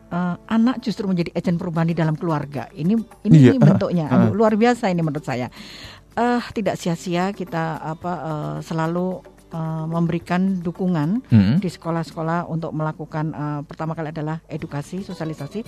[0.06, 2.68] eh, anak justru menjadi agen perubahan di dalam keluarga.
[2.70, 4.14] Ini ini, Iya, ini bentuknya, ah.
[4.28, 5.48] Aduh, luar biasa ini menurut saya.
[6.12, 9.36] Eh, tidak sia-sia kita apa eh, selalu
[9.88, 11.56] memberikan dukungan Hmm.
[11.56, 15.64] di sekolah-sekolah untuk melakukan eh, pertama kali adalah edukasi, sosialisasi.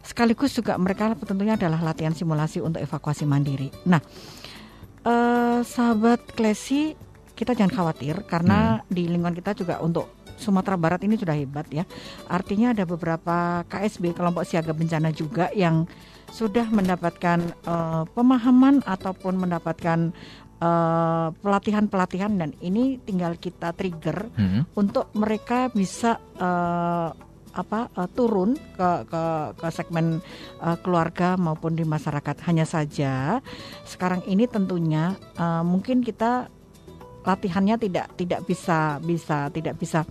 [0.00, 3.68] Sekaligus juga mereka tentunya adalah latihan simulasi untuk evakuasi mandiri.
[3.84, 4.00] Nah,
[5.04, 6.96] eh, sahabat Klesi,
[7.38, 11.82] kita jangan khawatir karena di lingkungan kita juga untuk Sumatera Barat ini sudah hebat ya.
[12.26, 15.86] Artinya ada beberapa KSB kelompok siaga bencana juga yang
[16.30, 20.14] sudah mendapatkan eh, pemahaman ataupun mendapatkan
[20.62, 24.62] eh, pelatihan-pelatihan dan ini tinggal kita trigger Hmm.
[24.74, 27.10] untuk mereka bisa eh,
[27.48, 29.22] apa eh, turun ke ke
[29.58, 30.22] ke segmen
[30.62, 32.46] eh, keluarga maupun di masyarakat.
[32.46, 33.42] Hanya saja
[33.82, 36.46] sekarang ini tentunya eh, mungkin kita
[37.22, 40.02] latihannya tidak tidak bisa bisa tidak bisa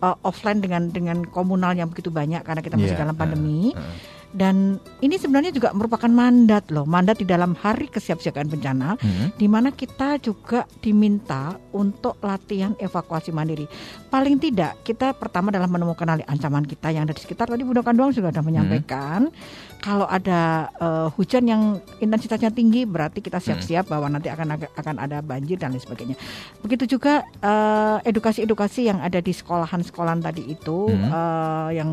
[0.00, 3.72] eh, offline dengan dengan komunal yang begitu banyak karena kita masih Iya, dalam pandemi.
[3.72, 3.96] uh, uh.
[4.34, 9.30] Dan ini sebenarnya juga merupakan mandat loh, mandat di dalam hari kesiapsiagaan bencana Hmm.
[9.38, 13.70] di mana kita juga diminta untuk latihan evakuasi mandiri.
[14.10, 17.46] Paling tidak kita pertama adalah menemukan alih ancaman kita yang ada di sekitar.
[17.46, 19.30] Tadi Bunda Kanduang juga sudah menyampaikan
[19.78, 21.62] kalau ada eh, hujan yang
[21.98, 26.16] intensitasnya tinggi berarti kita siap-siap bahwa nanti akan akan ada banjir dan lain sebagainya.
[26.58, 31.06] Begitu juga eh, edukasi-edukasi yang ada di sekolahan-sekolahan tadi itu Hmm.
[31.06, 31.90] eh, yang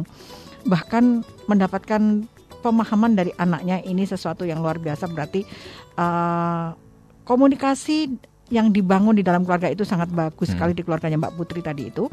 [0.62, 2.26] bahkan mendapatkan
[2.62, 5.10] pemahaman dari anaknya ini sesuatu yang luar biasa.
[5.10, 5.42] Berarti
[5.98, 6.68] eh,
[7.26, 8.12] komunikasi
[8.52, 10.60] yang dibangun di dalam keluarga itu sangat bagus Hmm.
[10.60, 12.12] sekali di keluarganya Mbak Putri tadi itu.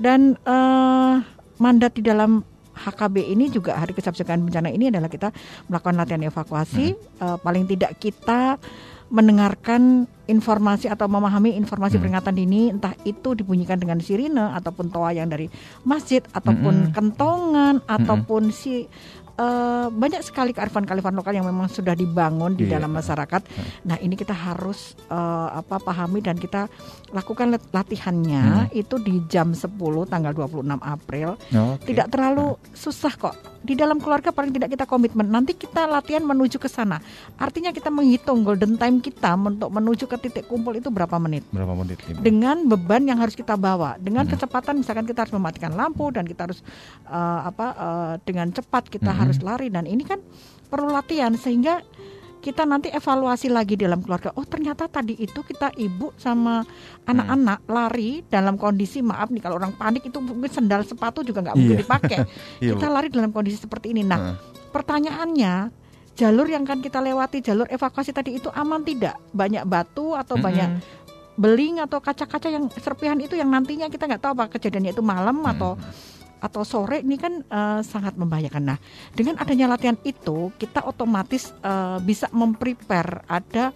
[0.00, 1.14] Dan eh,
[1.60, 2.42] mandat di dalam
[2.74, 5.30] HKB ini juga hari kesiapsiagaan bencana ini adalah kita
[5.70, 6.96] melakukan latihan evakuasi.
[6.96, 8.58] Eh, paling tidak kita
[9.12, 12.02] mendengarkan informasi atau memahami informasi Hmm.
[12.08, 15.52] peringatan dini entah itu dibunyikan dengan sirine ataupun toa yang dari
[15.84, 16.94] masjid ataupun Mm-mm.
[16.96, 18.88] kentongan ataupun si
[19.36, 19.50] eh,
[19.86, 22.78] banyak sekali kearifan-kearifan lokal yang memang sudah dibangun di Iya.
[22.78, 23.42] dalam masyarakat.
[23.84, 25.16] Nah, ini kita harus eh,
[25.52, 26.70] apa pahami dan kita
[27.10, 29.70] lakukan lat- latihannya itu di jam 10
[30.04, 31.34] tanggal 26 April.
[31.40, 31.84] Oke.
[31.86, 33.34] Tidak terlalu susah kok.
[33.60, 35.24] Di dalam keluarga paling tidak kita komitmen.
[35.24, 37.00] Nanti kita latihan menuju ke sana.
[37.34, 41.72] Artinya kita menghitung golden time kita untuk menuju ke titik kumpul itu berapa menit Berapa
[41.72, 42.20] menit Ibu?
[42.20, 44.32] dengan beban yang harus kita bawa dengan Hmm.
[44.32, 46.60] kecepatan misalkan kita harus mematikan lampu dan kita harus
[47.04, 49.23] eh, apa eh, dengan cepat kita Hmm.
[49.24, 50.20] Harus lari dan ini kan
[50.66, 51.80] perlu latihan sehingga
[52.38, 56.60] kita nanti evaluasi lagi dalam keluarga oh ternyata tadi itu kita ibu sama
[57.02, 61.56] anak-anak lari dalam kondisi maaf nih kalau orang panik itu mungkin sendal sepatu juga nggak
[61.56, 61.80] mungkin Iya.
[61.80, 62.18] dipakai
[62.60, 64.36] Iya, kita lari dalam kondisi seperti ini nah Heeh.
[64.68, 65.72] pertanyaannya
[66.14, 70.44] jalur yang akan kita lewati jalur evakuasi tadi itu aman tidak banyak batu atau Mm-mm.
[70.44, 70.68] banyak
[71.34, 75.40] beling atau kaca-kaca yang serpihan itu yang nantinya kita nggak tahu apa kejadiannya itu malam
[75.40, 75.50] Hmm.
[75.50, 75.70] atau
[76.44, 78.76] atau sore ini kan uh, sangat membahayakan.
[78.76, 78.78] Nah,
[79.16, 83.72] dengan adanya latihan itu kita otomatis uh, bisa memprepare ada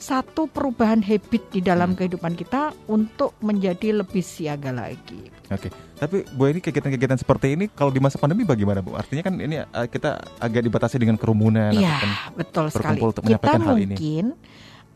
[0.00, 1.98] satu perubahan habit di dalam hmm.
[2.00, 5.28] kehidupan kita untuk menjadi lebih siaga lagi.
[5.52, 5.68] Oke,
[6.00, 8.96] tapi Bu ini kegiatan-kegiatan seperti ini kalau di masa pandemi bagaimana Bu?
[8.96, 11.76] Artinya kan ini uh, kita agak dibatasi dengan kerumunan.
[11.76, 12.00] Iya,
[12.32, 12.96] betul sekali.
[12.96, 13.96] Untuk kita mungkin ini.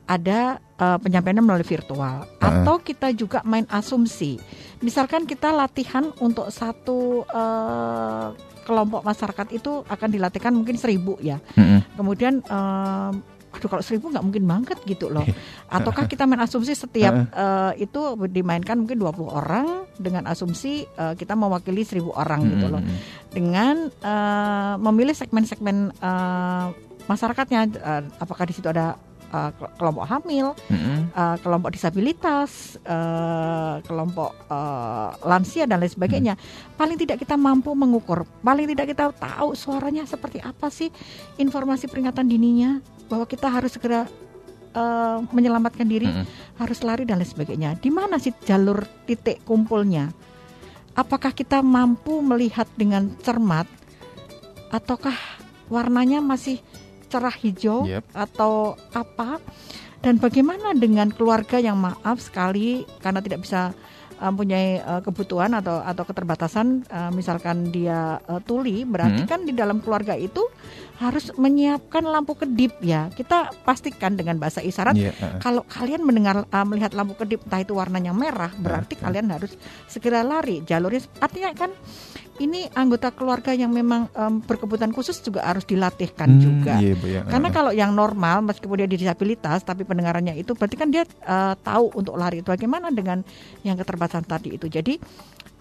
[0.04, 2.44] Ada uh, penyampaian melalui virtual uh -uh.
[2.44, 4.36] atau kita juga main asumsi.
[4.84, 11.40] Misalkan kita latihan untuk satu uh, kelompok masyarakat itu akan dilatihkan mungkin seribu ya.
[11.56, 11.80] Uh -uh.
[11.96, 13.12] Kemudian uh,
[13.54, 15.24] aduh kalau seribu nggak mungkin banget gitu loh.
[15.70, 21.38] Ataukah kita main asumsi setiap uh, itu dimainkan mungkin 20 orang dengan asumsi uh, kita
[21.38, 22.50] mewakili seribu orang hmm.
[22.50, 22.82] gitu loh.
[23.30, 26.74] Dengan uh, memilih segmen-segmen uh,
[27.06, 28.98] masyarakatnya uh, apakah di situ ada
[29.32, 30.98] uh, kelompok hamil, mm-hmm.
[31.14, 36.34] uh, kelompok disabilitas, uh, kelompok uh, lansia dan lain sebagainya.
[36.34, 36.76] Mm-hmm.
[36.76, 40.92] Paling tidak kita mampu mengukur, paling tidak kita tahu suaranya seperti apa sih
[41.40, 44.08] informasi peringatan dininya bahwa kita harus segera
[44.74, 46.26] uh, menyelamatkan diri, mm -hmm.
[46.60, 47.78] harus lari dan lain sebagainya.
[47.78, 50.10] Di mana sih jalur titik kumpulnya?
[50.94, 53.66] Apakah kita mampu melihat dengan cermat,
[54.70, 55.14] ataukah
[55.66, 56.62] warnanya masih
[57.14, 58.02] cerah hijau yep.
[58.10, 59.38] atau apa?
[60.02, 63.72] Dan bagaimana dengan keluarga yang maaf sekali karena tidak bisa
[64.18, 69.30] mempunyai uh, kebutuhan atau atau keterbatasan uh, misalkan dia uh, tuli berarti hmm.
[69.30, 70.40] kan di dalam keluarga itu
[71.02, 75.12] harus menyiapkan lampu kedip ya kita pastikan dengan bahasa isyarat yeah.
[75.14, 79.34] Iya, kalau kalian mendengar uh, melihat lampu kedip entah itu warnanya merah berarti uh, kalian
[79.34, 79.52] harus
[79.90, 81.74] segera lari jalurnya artinya kan
[82.42, 86.74] ini anggota keluarga yang memang um, berkebutuhan khusus juga harus dilatihkan hmm, juga.
[86.82, 87.22] Iya, Bu, ya.
[87.30, 91.94] Karena kalau yang normal meskipun dia disabilitas tapi pendengarannya itu berarti kan dia uh, tahu
[91.94, 93.22] untuk lari itu bagaimana dengan
[93.62, 94.66] yang keterbatasan tadi itu.
[94.66, 94.98] Jadi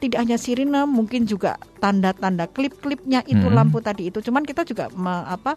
[0.01, 3.55] tidak hanya sirine mungkin juga tanda-tanda klip-klipnya itu hmm.
[3.55, 4.19] lampu tadi itu.
[4.19, 5.55] Cuman kita juga me, apa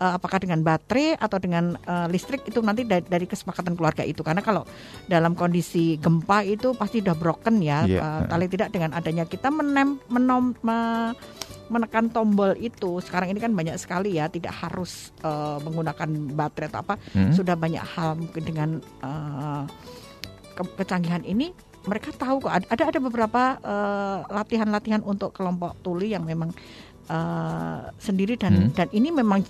[0.00, 4.20] uh, apakah dengan baterai atau dengan uh, listrik itu nanti dari, dari kesepakatan keluarga itu
[4.20, 4.64] karena kalau
[5.08, 7.84] dalam kondisi gempa itu pasti udah broken ya yeah.
[7.96, 10.78] Iya, uh, paling tidak dengan adanya kita menem menom me,
[11.72, 16.80] menekan tombol itu sekarang ini kan banyak sekali ya tidak harus uh, menggunakan baterai atau
[16.84, 17.32] apa hmm.
[17.32, 18.68] sudah banyak hal mungkin dengan
[19.00, 19.64] uh,
[20.52, 21.56] ke kecanggihan ini
[21.86, 23.62] mereka tahu kok ada ada beberapa
[24.26, 26.50] latihan-latihan uh, untuk kelompok tuli yang memang
[27.10, 28.74] uh, sendiri dan hmm.
[28.74, 29.46] dan ini memang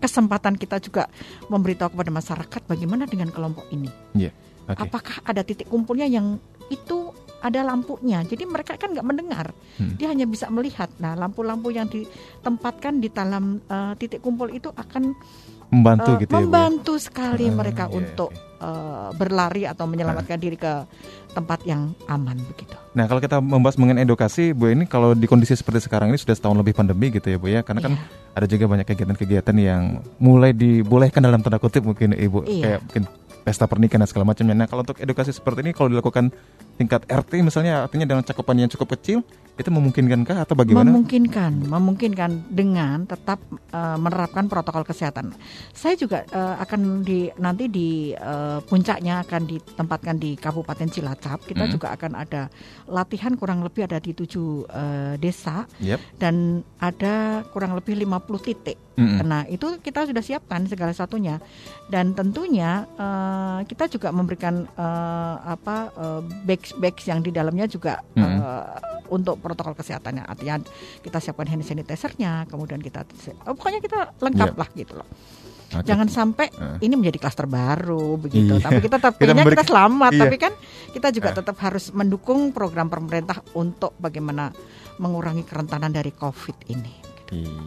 [0.00, 1.06] kesempatan kita juga
[1.52, 3.92] memberitahu kepada masyarakat bagaimana dengan kelompok ini.
[4.16, 4.32] Yeah.
[4.66, 4.88] Okay.
[4.88, 8.20] Apakah ada titik kumpulnya yang itu ada lampunya.
[8.22, 9.96] Jadi mereka kan nggak mendengar, hmm.
[9.96, 10.92] dia hanya bisa melihat.
[11.00, 15.16] Nah, lampu-lampu yang ditempatkan di dalam uh, titik kumpul itu akan
[15.72, 20.38] membantu uh, gitu ya, membantu ya, sekali uh, mereka yeah, untuk uh, berlari atau menyelamatkan
[20.38, 20.42] uh.
[20.42, 20.86] diri ke
[21.34, 22.74] tempat yang aman begitu.
[22.94, 26.34] Nah, kalau kita membahas mengenai edukasi, Bu ini kalau di kondisi seperti sekarang ini sudah
[26.34, 27.62] setahun lebih pandemi gitu ya, Bu ya.
[27.62, 27.88] Karena yeah.
[27.90, 29.82] kan iya ada juga banyak kegiatan-kegiatan yang
[30.22, 32.78] mulai dibolehkan dalam tanda kutip mungkin ibu iya.
[32.78, 33.02] kayak mungkin
[33.40, 34.54] pesta pernikahan dan segala macamnya.
[34.54, 36.30] Nah kalau untuk edukasi seperti ini kalau dilakukan
[36.78, 39.26] tingkat RT misalnya artinya dengan cakupan yang cukup kecil
[39.60, 40.88] itu memungkinkankah atau bagaimana?
[40.88, 43.38] Memungkinkan, memungkinkan dengan tetap
[43.76, 45.36] uh, menerapkan protokol kesehatan.
[45.76, 51.44] Saya juga uh, akan di nanti di uh, puncaknya akan ditempatkan di Kabupaten Cilacap.
[51.44, 51.72] Kita hmm.
[51.76, 52.48] juga akan ada
[52.88, 56.00] latihan kurang lebih ada di tujuh uh, desa yep.
[56.16, 58.78] dan ada kurang lebih 50 titik.
[59.00, 59.24] Hmm.
[59.24, 61.40] Nah itu kita sudah siapkan segala satunya
[61.88, 68.04] dan tentunya uh, kita juga memberikan uh, apa uh, bags bags yang di dalamnya juga
[68.12, 68.20] hmm.
[68.20, 70.24] uh, untuk protokol kesehatannya.
[70.24, 70.62] Artinya
[71.02, 73.04] kita siapkan hand sanitizernya, kemudian kita
[73.44, 74.60] oh, pokoknya kita lengkap yeah.
[74.60, 75.08] lah gitu loh.
[75.70, 75.86] Okay.
[75.86, 76.82] Jangan sampai uh.
[76.82, 78.58] ini menjadi klaster baru begitu.
[78.58, 78.64] Iya.
[78.66, 80.20] Tapi kita tetap kita, kita selamat, iya.
[80.26, 80.52] tapi kan
[80.90, 81.36] kita juga uh.
[81.38, 84.50] tetap harus mendukung program pemerintah untuk bagaimana
[84.98, 86.94] mengurangi kerentanan dari COVID ini.
[87.30, 87.62] Iya.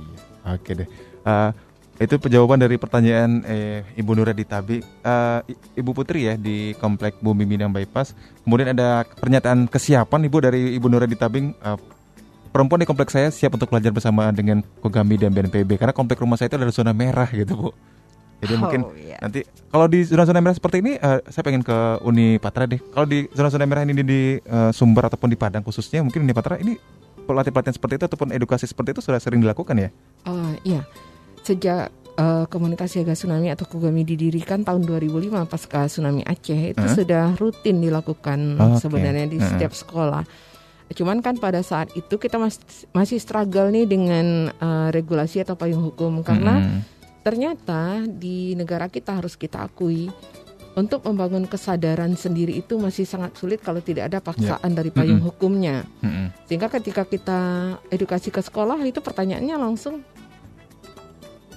[0.52, 0.90] Oke okay deh.
[1.24, 1.56] Uh,
[2.02, 5.46] itu jawaban dari pertanyaan eh, Ibu Nura di Tabi, uh,
[5.78, 8.18] Ibu Putri ya di Komplek Bumi Minang Bypass.
[8.42, 11.54] Kemudian ada pernyataan kesiapan Ibu dari Ibu Nura di Tabing.
[11.62, 11.78] Uh,
[12.50, 16.38] perempuan di komplek saya siap untuk belajar bersama dengan Kogami dan BNPB karena komplek rumah
[16.38, 17.70] saya itu adalah zona merah gitu Bu.
[18.42, 19.22] Jadi oh, mungkin yeah.
[19.24, 22.82] nanti kalau di zona-zona merah seperti ini, uh, saya pengen ke Uni Patra deh.
[22.90, 26.34] Kalau di zona-zona merah ini di, di uh, Sumber ataupun di Padang khususnya, mungkin Uni
[26.34, 26.76] Patra ini
[27.24, 29.90] pelatihan-pelatihan seperti itu ataupun edukasi seperti itu sudah sering dilakukan ya?
[30.28, 30.82] Uh, iya
[31.44, 36.94] sejak uh, komunitas siaga tsunami atau Kogami didirikan tahun 2005 pasca tsunami Aceh itu uh?
[36.94, 38.80] sudah rutin dilakukan okay.
[38.82, 39.46] sebenarnya di uh.
[39.46, 40.24] setiap sekolah.
[40.94, 42.62] Cuman kan pada saat itu kita masih
[42.94, 46.80] masih struggle nih dengan uh, regulasi atau payung hukum karena hmm.
[47.26, 50.14] ternyata di negara kita harus kita akui
[50.74, 55.30] untuk membangun kesadaran sendiri itu masih sangat sulit kalau tidak ada paksaan dari payung Mm-mm.
[55.30, 55.86] hukumnya.
[56.02, 56.34] Mm-mm.
[56.50, 57.42] Sehingga ketika kita
[57.94, 60.02] edukasi ke sekolah itu pertanyaannya langsung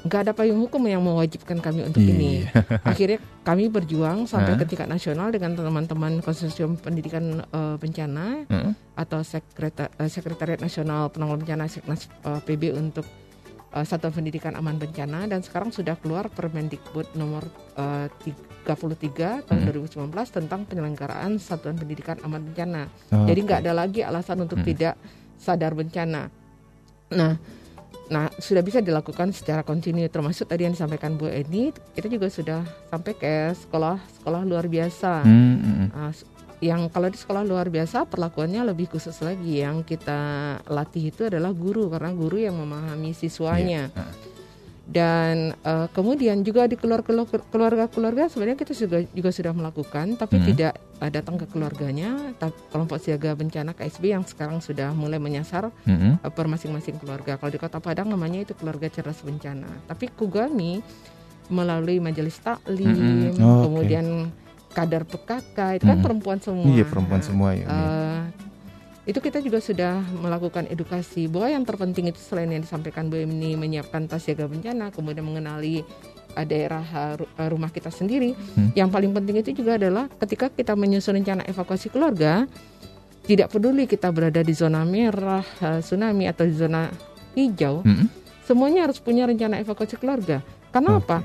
[0.06, 2.10] nggak ada payung hukum yang mewajibkan kami untuk Iya.
[2.10, 2.32] ini.
[2.86, 4.58] Akhirnya kami berjuang sampai Hah?
[4.58, 8.72] ke tingkat nasional dengan teman-teman konsorsium pendidikan eh, bencana Mm-mm.
[8.94, 13.04] atau eh, sekretariat nasional penanggulangan bencana Seknas eh, PB untuk
[13.70, 17.44] eh, satuan pendidikan aman bencana dan sekarang sudah keluar Permendikbud nomor
[17.74, 18.06] eh,
[18.64, 20.10] 33 tahun Hmm.
[20.10, 22.90] 2019 tentang penyelenggaraan satuan pendidikan aman bencana.
[23.08, 23.26] Oke.
[23.28, 24.66] Jadi nggak ada lagi alasan untuk Hmm.
[24.66, 24.94] tidak
[25.36, 26.26] sadar bencana.
[27.08, 27.38] Nah,
[28.06, 32.60] nah sudah bisa dilakukan secara kontinu termasuk tadi yang disampaikan Bu Eni, kita juga sudah
[32.86, 35.22] sampai ke sekolah sekolah luar biasa.
[35.22, 36.22] Mm, mm, Ah, s-
[36.58, 39.58] yang kalau di sekolah luar biasa perlakuannya lebih khusus lagi.
[39.58, 40.18] Yang kita
[40.64, 43.90] latih itu adalah guru karena guru yang memahami siswanya.
[43.90, 43.98] Iya.
[43.98, 44.12] Ah.
[44.86, 47.10] Dan eh, kemudian juga di keluarga
[47.50, 50.46] keluarga-keluarga sebenarnya kita juga juga sudah melakukan, tapi Hmm.
[50.46, 52.14] tidak eh, datang ke keluarganya.
[52.70, 56.22] Kelompok siaga bencana KSB yang sekarang sudah mulai menyasar Mm-mm.
[56.22, 57.34] eh, per masing-masing keluarga.
[57.34, 59.66] Kalau di Kota Padang namanya itu keluarga cerdas bencana.
[59.84, 60.78] Tapi Kugami
[61.46, 63.42] melalui majelis taklim, Mm-mm.
[63.42, 64.30] Oh, kemudian
[64.70, 66.04] kader PKK itu kan Mm.
[66.04, 66.62] perempuan semua.
[66.64, 67.66] Iya perempuan semua ya.
[67.66, 68.45] Uni.
[69.06, 73.54] Itu kita juga sudah melakukan edukasi bahwa yang terpenting itu selain yang disampaikan Bu ini
[73.54, 75.86] menyiapkan tas siaga bencana, kemudian mengenali
[76.34, 78.34] eh, daerah eh, eh, rumah kita sendiri.
[78.34, 78.74] Hmm.
[78.74, 82.50] Yang paling penting itu juga adalah ketika kita menyusun rencana evakuasi keluarga,
[83.30, 85.46] tidak peduli kita berada di zona merah,
[85.78, 86.90] tsunami atau di zona
[87.38, 88.06] hijau, Mm-mm.
[88.42, 90.42] semuanya harus punya rencana evakuasi keluarga.
[90.74, 91.06] Karena Oke.
[91.06, 91.18] apa?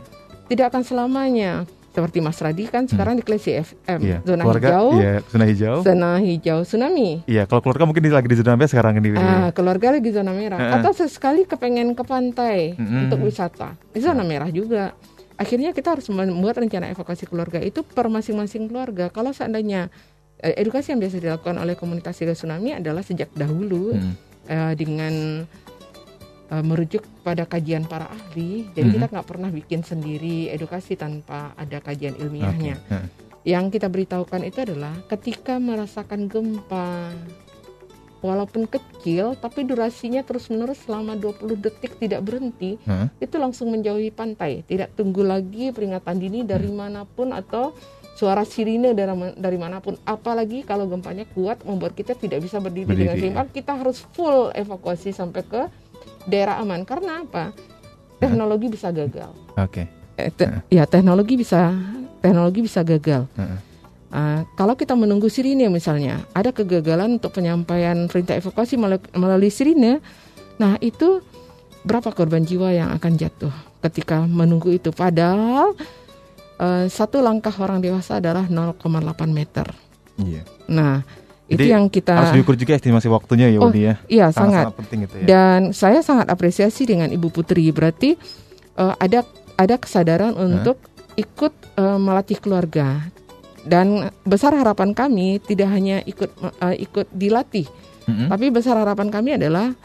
[0.50, 4.18] Tidak akan selamanya seperti Mas Radi kan sekarang di Klesi FM, Iya.
[4.24, 5.76] zona keluarga, hijau, Iya, zona hijau.
[5.84, 7.10] zona hijau tsunami.
[7.26, 9.10] Iya, kalau keluarga mungkin di- lagi di zona merah sekarang ini.
[9.14, 10.56] Ah, keluarga lagi zona merah.
[10.58, 10.74] Heeh.
[10.78, 13.06] Atau sesekali kepengen ke pantai Mm-mm.
[13.06, 13.76] untuk wisata.
[13.90, 14.96] Di zona merah juga.
[15.36, 19.10] Akhirnya kita harus membuat rencana evakuasi keluarga itu per masing-masing keluarga.
[19.10, 19.90] Kalau seandainya
[20.38, 24.14] eh, edukasi yang biasa dilakukan oleh komunitas siaga tsunami adalah sejak dahulu Mm.
[24.48, 25.14] eh, dengan
[26.52, 28.68] eh, merujuk pada kajian para ahli.
[28.76, 28.96] Jadi Mhm.
[29.00, 33.08] kita nggak pernah bikin sendiri edukasi tanpa ada kajian ilmiahnya Heeh.
[33.48, 37.10] yang kita beritahukan itu adalah ketika merasakan gempa
[38.22, 43.10] walaupun kecil tapi durasinya terus-menerus selama 20 detik tidak berhenti Heeh.
[43.18, 47.74] itu langsung menjauhi pantai tidak tunggu lagi peringatan dini dari mana pun atau
[48.14, 52.86] suara sirine dari, dari mana pun apalagi kalau gempanya kuat membuat kita tidak bisa berdiri,
[52.86, 55.62] Berdiri, dengan seimbang kita harus full evakuasi sampai ke
[56.30, 57.54] daerah aman karena apa
[58.22, 59.84] teknologi bisa gagal Oke.
[60.16, 61.74] Eh, te- ya teknologi bisa
[62.22, 63.26] teknologi bisa gagal.
[63.36, 63.60] Heeh.
[64.12, 68.76] Ah, kalau kita menunggu sirine misalnya, ada kegagalan untuk penyampaian perintah evakuasi
[69.16, 70.04] melalui, sirine.
[70.60, 71.24] Nah itu
[71.88, 73.56] berapa korban jiwa yang akan jatuh
[73.88, 74.92] ketika menunggu itu?
[74.92, 75.74] Padahal
[76.60, 78.84] eh, satu langkah orang dewasa adalah 0,8
[79.32, 79.72] meter.
[80.20, 80.44] Iya.
[80.68, 81.08] Nah
[81.52, 84.00] itu Jadi, yang kita Harus diukur juga estimasi waktunya ya, Oh, ya.
[84.08, 84.72] iya sangat.
[84.72, 85.26] Sangat-sangat penting itu ya.
[85.28, 87.68] Dan saya sangat apresiasi dengan Ibu Putri.
[87.70, 88.16] Berarti
[88.74, 89.28] eh, ada
[89.60, 90.80] ada kesadaran untuk
[91.14, 93.04] ikut eh, melatih keluarga.
[93.62, 96.32] Dan besar harapan kami tidak hanya ikut
[96.64, 97.68] eh, ikut dilatih,
[98.08, 98.26] Mm-mm.
[98.26, 99.76] tapi besar harapan kami adalah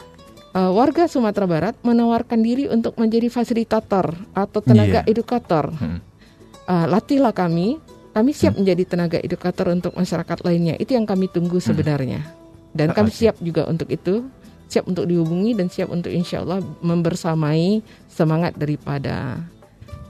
[0.49, 5.11] eh, warga Sumatera Barat menawarkan diri untuk menjadi fasilitator atau tenaga Iya.
[5.11, 5.69] edukator.
[5.75, 5.99] Mm.
[6.65, 7.77] Eh, latihlah kami,
[8.17, 10.73] kami siap menjadi tenaga edukator untuk masyarakat lainnya.
[10.81, 12.25] Itu yang kami tunggu sebenarnya.
[12.73, 13.17] Dan kami Oke.
[13.21, 14.25] siap juga untuk itu,
[14.65, 19.37] siap untuk dihubungi dan siap untuk insya Allah membersamai semangat daripada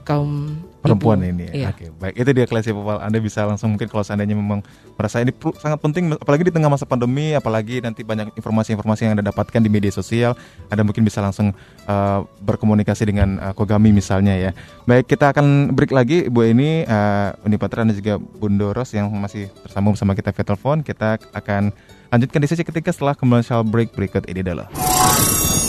[0.08, 0.56] kaum
[0.88, 1.30] perempuan ibu.
[1.30, 1.44] ini.
[1.48, 1.52] ya.
[1.52, 1.66] Iya.
[1.72, 2.14] Oke, baik.
[2.16, 2.98] Itu dia kelas Popal.
[3.04, 4.64] Anda bisa langsung mungkin kalau seandainya memang
[4.96, 9.28] merasa ini sangat penting apalagi di tengah masa pandemi, apalagi nanti banyak informasi-informasi yang Anda
[9.30, 10.34] dapatkan di media sosial,
[10.72, 11.52] Anda mungkin bisa langsung
[11.86, 14.50] uh, berkomunikasi dengan uh, Kogami misalnya ya.
[14.88, 19.12] Baik, kita akan break lagi Bu ini uh, Uni Patra dan juga Bunda Ros yang
[19.12, 20.80] masih tersambung sama kita via telepon.
[20.80, 21.70] Kita akan
[22.08, 24.64] lanjutkan di sesi ketiga setelah commercial break berikut ini dulu.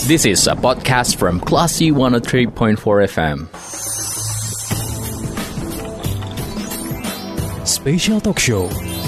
[0.08, 3.99] This is a podcast from Classy 103.4 FM.
[7.70, 8.99] Special Talk Show.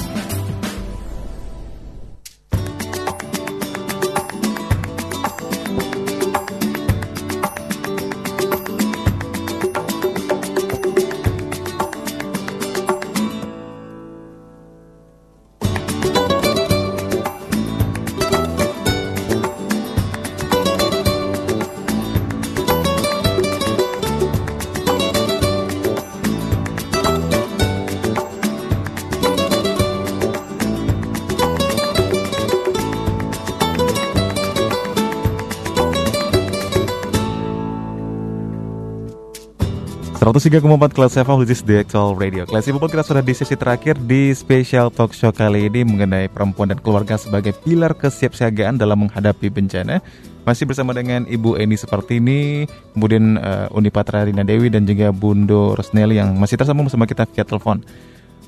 [40.43, 42.43] 103,4 Kelas FM This is the actual radio.
[42.43, 46.67] Kelas People kita sudah di sesi terakhir di special talk show kali ini Mengenai perempuan
[46.67, 50.03] dan keluarga sebagai pilar kesiapsiagaan dalam menghadapi bencana.
[50.43, 55.15] Masih bersama dengan Ibu Eni seperti ini Kemudian uh, Uni Patra Rina Dewi dan juga
[55.15, 57.79] Bundo Rosnelli yang masih tersambung bersama kita via telepon.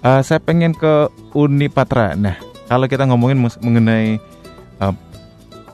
[0.03, 2.19] Uh, Saya pengen ke Uni Patra.
[2.19, 4.19] Nah kalau kita ngomongin mengenai
[4.83, 4.91] uh,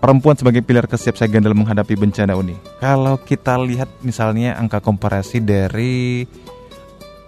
[0.01, 2.57] perempuan sebagai pilar kesiapsiagaan dalam menghadapi bencana Uni.
[2.81, 6.25] Kalau kita lihat misalnya angka komparasi dari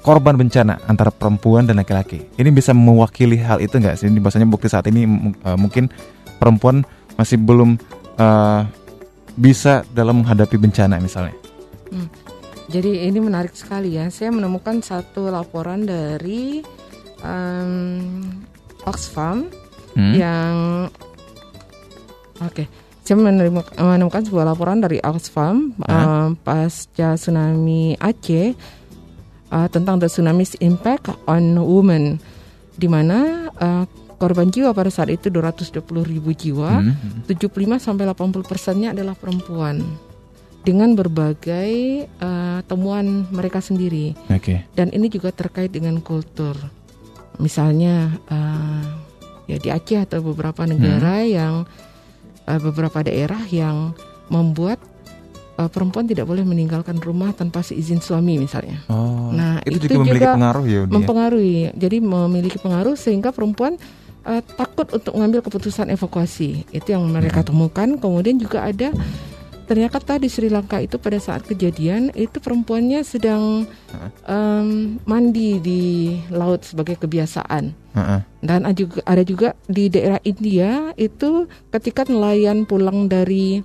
[0.02, 4.08] korban bencana antara perempuan dan laki-laki, ini bisa mewakili hal itu nggak sih?
[4.08, 5.04] Ini bahasanya bukti saat ini
[5.44, 5.92] uh, mungkin
[6.40, 6.82] perempuan
[7.14, 7.76] masih belum
[8.18, 8.64] uh,
[9.36, 11.36] bisa dalam menghadapi bencana misalnya.
[11.92, 12.08] Hmm.
[12.72, 14.08] Jadi ini menarik sekali ya.
[14.08, 16.64] Saya menemukan satu laporan dari
[17.20, 18.32] um,
[18.88, 19.52] Oxfam
[19.92, 20.14] hmm.
[20.16, 20.54] yang
[22.46, 22.66] Oke.
[22.66, 22.66] Okay.
[23.02, 28.54] Saya menemukan sebuah laporan dari Oxfam uh, pasca tsunami Aceh
[29.50, 32.22] uh, tentang the tsunami's impact on women,
[32.78, 33.84] di mana uh,
[34.22, 37.26] korban jiwa pada saat itu 220 ribu jiwa, hmm.
[37.26, 39.82] 75 sampai 80 persennya adalah perempuan
[40.62, 44.14] dengan berbagai uh, temuan mereka sendiri.
[44.30, 44.62] Okay.
[44.78, 46.54] Dan ini juga terkait dengan kultur,
[47.42, 48.82] misalnya uh,
[49.50, 51.30] ya di Aceh atau beberapa negara hmm.
[51.34, 51.54] yang
[52.46, 53.92] uh, beberapa daerah yang
[54.30, 54.80] membuat
[55.60, 58.80] uh, perempuan tidak boleh meninggalkan rumah tanpa seizin suami misalnya.
[58.88, 60.80] Oh, nah itu, itu juga memiliki juga pengaruh ya.
[60.88, 63.76] Mempengaruhi, jadi memiliki pengaruh sehingga perempuan
[64.24, 66.64] uh, takut untuk mengambil keputusan evakuasi.
[66.72, 67.48] Itu yang mereka hmm.
[67.48, 67.88] temukan.
[67.98, 68.90] Kemudian juga ada
[69.72, 73.64] ternyata di Sri Lanka itu pada saat kejadian itu perempuannya sedang
[74.28, 78.20] um, mandi di laut sebagai kebiasaan uh-uh.
[78.44, 83.64] dan ada juga ada juga di daerah India itu ketika nelayan pulang dari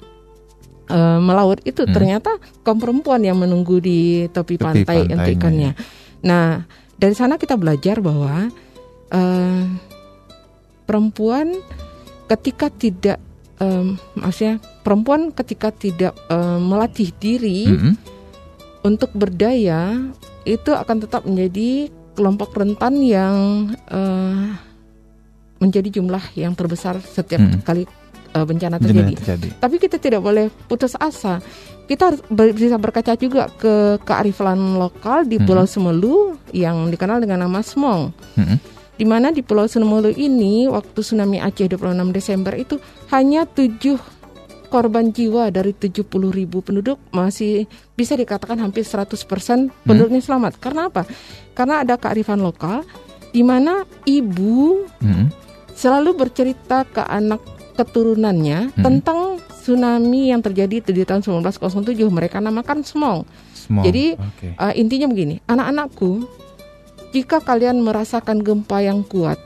[0.88, 1.91] uh, melaut itu hmm.
[1.91, 5.76] ternyata kaum perempuan yang menunggu di tepi, tepi pantai untuk ikannya.
[6.24, 6.64] Nah
[6.95, 8.47] dari sana kita belajar bahwa
[9.12, 9.64] uh,
[10.88, 11.51] perempuan
[12.32, 13.26] ketika tidak
[13.62, 17.93] um, maksudnya perempuan ketika tidak um, melatih diri mm -hmm.
[18.86, 19.97] untuk berdaya
[20.47, 23.36] itu akan tetap menjadi kelompok rentan yang
[23.91, 24.58] uh,
[25.62, 27.62] menjadi jumlah yang terbesar setiap mm -hmm.
[27.66, 27.84] kali
[28.34, 29.14] uh, bencana terjadi.
[29.18, 29.49] terjadi.
[29.58, 31.41] Tapi kita tidak boleh putus asa.
[31.88, 35.84] Kita harus bisa berkaca juga ke kearifan lokal di Pulau mm -hmm.
[35.88, 36.18] Semelu
[36.51, 38.12] yang dikenal dengan nama Smong.
[38.36, 42.82] Mm -hmm di mana di Pulau Senumulu ini waktu tsunami Aceh 26 Desember itu
[43.14, 44.18] hanya 7
[44.68, 49.16] korban jiwa dari 70 ribu penduduk masih bisa dikatakan hampir 100%
[49.88, 50.28] penduduknya hmm.
[50.28, 50.54] selamat.
[50.60, 51.08] Karena apa?
[51.56, 52.84] Karena ada kearifan lokal
[53.32, 55.32] di mana ibu hmm.
[55.72, 57.39] selalu bercerita ke anak
[57.80, 58.84] keturunannya hmm.
[58.84, 61.95] tentang tsunami yang terjadi di tahun 1907.
[62.08, 63.24] Mereka namakan Smong.
[63.56, 63.86] Smong.
[63.88, 64.52] Jadi okay.
[64.60, 66.28] uh, intinya begini, anak-anakku
[67.16, 69.39] jika kalian merasakan gempa yang kuat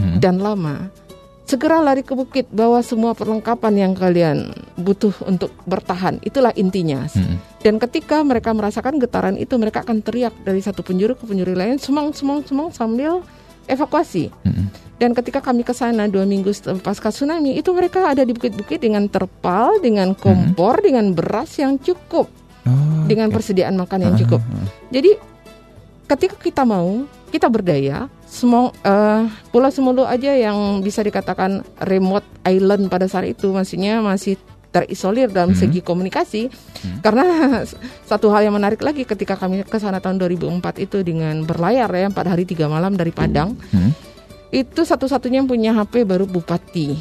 [0.00, 0.18] hmm.
[0.22, 0.88] dan lama,
[1.50, 6.22] segera lari ke bukit bawa semua perlengkapan yang kalian butuh untuk bertahan.
[6.22, 7.10] Itulah intinya.
[7.10, 7.42] Hmm.
[7.60, 11.76] Dan ketika mereka merasakan getaran itu, mereka akan teriak dari satu penjuru ke penjuru lain,
[11.76, 13.20] semang, semang, semang sambil
[13.66, 14.30] evakuasi.
[14.46, 14.70] Hmm.
[15.00, 16.52] Dan ketika kami ke sana dua minggu
[16.84, 20.84] pasca tsunami, itu mereka ada di bukit-bukit dengan terpal, dengan kompor, hmm.
[20.84, 22.28] dengan beras yang cukup,
[22.68, 23.40] oh, dengan okay.
[23.40, 24.44] persediaan makan yang cukup.
[24.44, 24.66] Uh, uh.
[24.92, 25.10] Jadi
[26.10, 32.90] ketika kita mau kita berdaya semua uh, Pulau Semulu aja yang bisa dikatakan remote island
[32.90, 34.34] pada saat itu maksudnya masih
[34.74, 35.60] terisolir dalam hmm.
[35.62, 36.98] segi komunikasi hmm.
[37.02, 37.26] karena
[38.10, 42.10] satu hal yang menarik lagi ketika kami ke sana tahun 2004 itu dengan berlayar ya
[42.10, 43.90] empat hari tiga malam dari Padang hmm.
[44.50, 46.98] itu satu-satunya yang punya HP baru bupati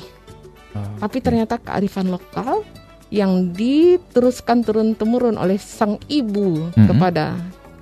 [0.77, 2.61] oh, tapi ternyata kearifan lokal
[3.09, 6.85] yang diteruskan turun temurun oleh sang ibu hmm.
[6.85, 7.33] kepada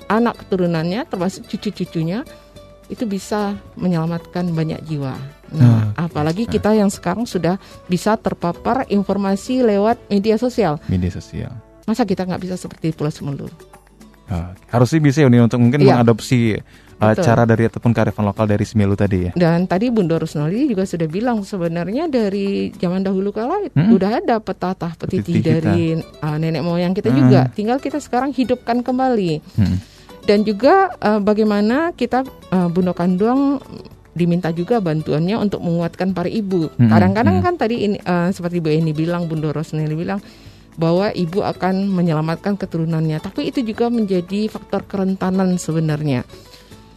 [0.07, 2.23] anak keturunannya termasuk cucu-cucunya
[2.87, 5.15] itu bisa menyelamatkan banyak jiwa.
[5.51, 10.79] Nah, oh, apalagi kita yang sekarang sudah bisa terpapar informasi lewat media sosial.
[10.87, 11.51] Media sosial.
[11.83, 13.47] Masa kita nggak bisa seperti Pulau Semulu?
[14.27, 15.95] Oh, harus sih bisa ya untuk mungkin ya.
[15.95, 16.59] mengadopsi
[16.99, 19.31] uh, cara dari ataupun kearifan lokal dari Semelu tadi ya.
[19.39, 23.87] Dan tadi Bunda Rusnoli juga sudah bilang sebenarnya dari zaman dahulu kala hmm?
[23.87, 27.19] udah ada petata petiti, petiti dari uh, nenek moyang kita hmm.
[27.23, 27.41] juga.
[27.55, 29.31] Tinggal kita sekarang hidupkan kembali.
[29.55, 29.96] Hmm
[30.27, 33.63] dan juga uh, bagaimana kita uh, Bunda Kanduang
[34.11, 36.67] diminta juga bantuannya untuk menguatkan para ibu.
[36.75, 40.19] Kadang-kadang hmm, kan tadi ini uh, seperti Bu Eni bilang, Bunda Rosneli bilang
[40.73, 43.21] bahwa ibu akan menyelamatkan keturunannya.
[43.21, 46.25] Tapi itu juga menjadi faktor kerentanan sebenarnya.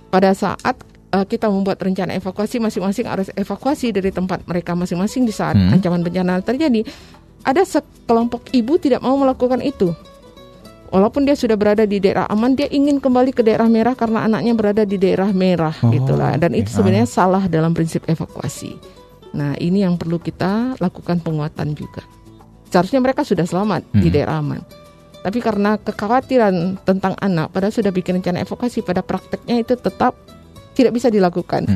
[0.09, 0.81] Pada saat
[1.13, 5.77] uh, kita membuat rencana evakuasi masing-masing harus evakuasi dari tempat mereka masing-masing di saat hmm.
[5.77, 6.83] ancaman bencana terjadi.
[7.45, 9.93] Ada sekelompok ibu tidak mau melakukan itu
[10.91, 14.53] walaupun dia sudah berada di daerah aman, dia ingin kembali ke daerah merah karena anaknya
[14.55, 16.37] berada di daerah merah Oh, gitulah.
[16.37, 18.77] Dan itu sebenarnya salah dalam prinsip evakuasi.
[19.31, 22.03] Nah, ini yang perlu kita lakukan penguatan juga.
[22.71, 24.15] Seharusnya mereka sudah selamat di Hmm.
[24.15, 24.63] daerah aman.
[25.21, 30.17] Tapi karena kekhawatiran tentang anak, pada sudah bikin rencana evakuasi, pada prakteknya itu tetap
[30.75, 31.67] tidak bisa dilakukan.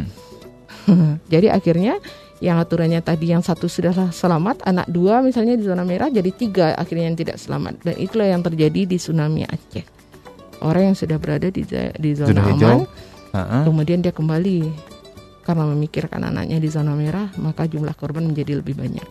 [1.33, 2.01] jadi akhirnya
[2.45, 6.76] yang aturannya tadi yang satu sudah selamat, anak dua misalnya di zona merah, jadi tiga
[6.76, 7.80] akhirnya yang tidak selamat.
[7.80, 9.80] Dan itulah yang terjadi di tsunami Aceh.
[10.61, 11.64] Orang yang sudah berada di
[11.97, 12.78] di zona, Zona aman,
[13.32, 13.59] Ha-ha.
[13.64, 14.68] kemudian dia kembali
[15.45, 19.05] karena memikirkan anaknya di zona merah, maka jumlah korban menjadi lebih banyak.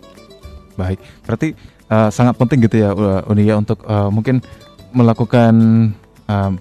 [0.74, 1.54] Baik, berarti
[1.90, 4.42] uh, sangat penting gitu ya uh, Uni ya untuk uh, mungkin
[4.94, 5.54] melakukan
[6.26, 6.52] um,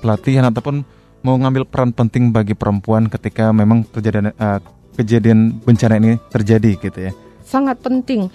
[0.00, 0.84] pelatihan ataupun
[1.24, 4.60] mau ngambil peran penting bagi perempuan ketika memang terjadi uh,
[4.94, 7.12] kejadian bencana ini terjadi gitu ya.
[7.42, 8.28] Sangat penting.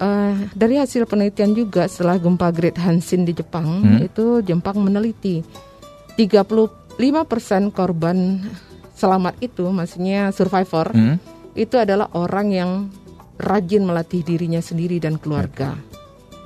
[0.00, 4.00] Eh, dari hasil penelitian juga setelah gempa Great Hanshin di Jepang Hmm.
[4.00, 5.44] itu Jepang meneliti
[6.16, 8.40] 35% korban
[8.96, 11.16] selamat itu maksudnya survivor Hmm?
[11.52, 12.70] itu adalah orang yang
[13.36, 15.76] rajin melatih dirinya sendiri dan keluarga.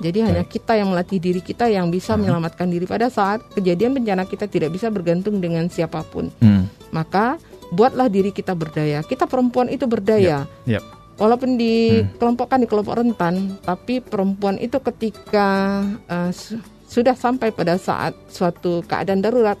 [0.03, 4.27] Jadi hanya kita yang melatih diri kita yang bisa menyelamatkan diri pada saat kejadian bencana
[4.27, 6.27] kita tidak bisa bergantung dengan siapa pun.
[6.43, 6.67] Hmm.
[6.91, 7.39] Maka
[7.69, 9.01] buatlah diri kita berdaya.
[9.01, 10.45] Kita perempuan itu berdaya.
[10.65, 10.83] Yap.
[11.15, 18.11] Walaupun dikelompokkan di kelompok rentan, tapi perempuan itu ketika uh, su- sudah sampai pada saat
[18.27, 19.55] suatu keadaan darurat,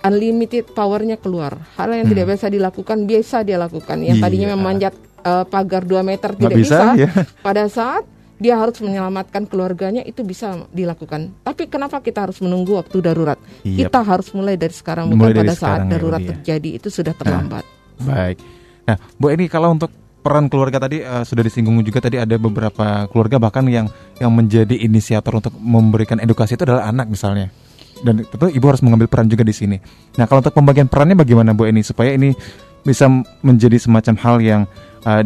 [0.00, 1.58] unlimited powernya keluar.
[1.74, 3.98] Hal yang tidak biasa dilakukan biasa dia lakukan.
[3.98, 4.54] Yang tadinya Iya.
[4.54, 6.94] memanjat uh, pagar 2 meter Nggak tidak bisa, bisa.
[6.96, 7.10] ya.
[7.42, 8.04] Pada saat
[8.40, 11.28] dia harus menyelamatkan keluarganya itu bisa dilakukan.
[11.44, 13.36] Tapi kenapa kita harus menunggu waktu darurat?
[13.62, 13.92] Yap.
[13.92, 16.28] Kita harus mulai dari sekarang bukan Mulai dari pada saat ya, darurat ya.
[16.34, 17.68] terjadi itu sudah terlambat.
[18.00, 18.40] Baik.
[18.88, 19.92] Nah, Bu ini kalau untuk
[20.24, 24.72] peran keluarga tadi uh, sudah disinggung juga tadi ada beberapa keluarga bahkan yang yang menjadi
[24.72, 27.52] inisiator untuk memberikan edukasi itu adalah anak misalnya.
[28.00, 29.76] Dan tentu ibu harus mengambil peran juga di sini.
[30.16, 32.32] Nah, kalau untuk pembagian perannya bagaimana Bu ini supaya ini
[32.80, 33.04] bisa
[33.44, 34.62] menjadi semacam hal yang
[35.04, 35.20] uh,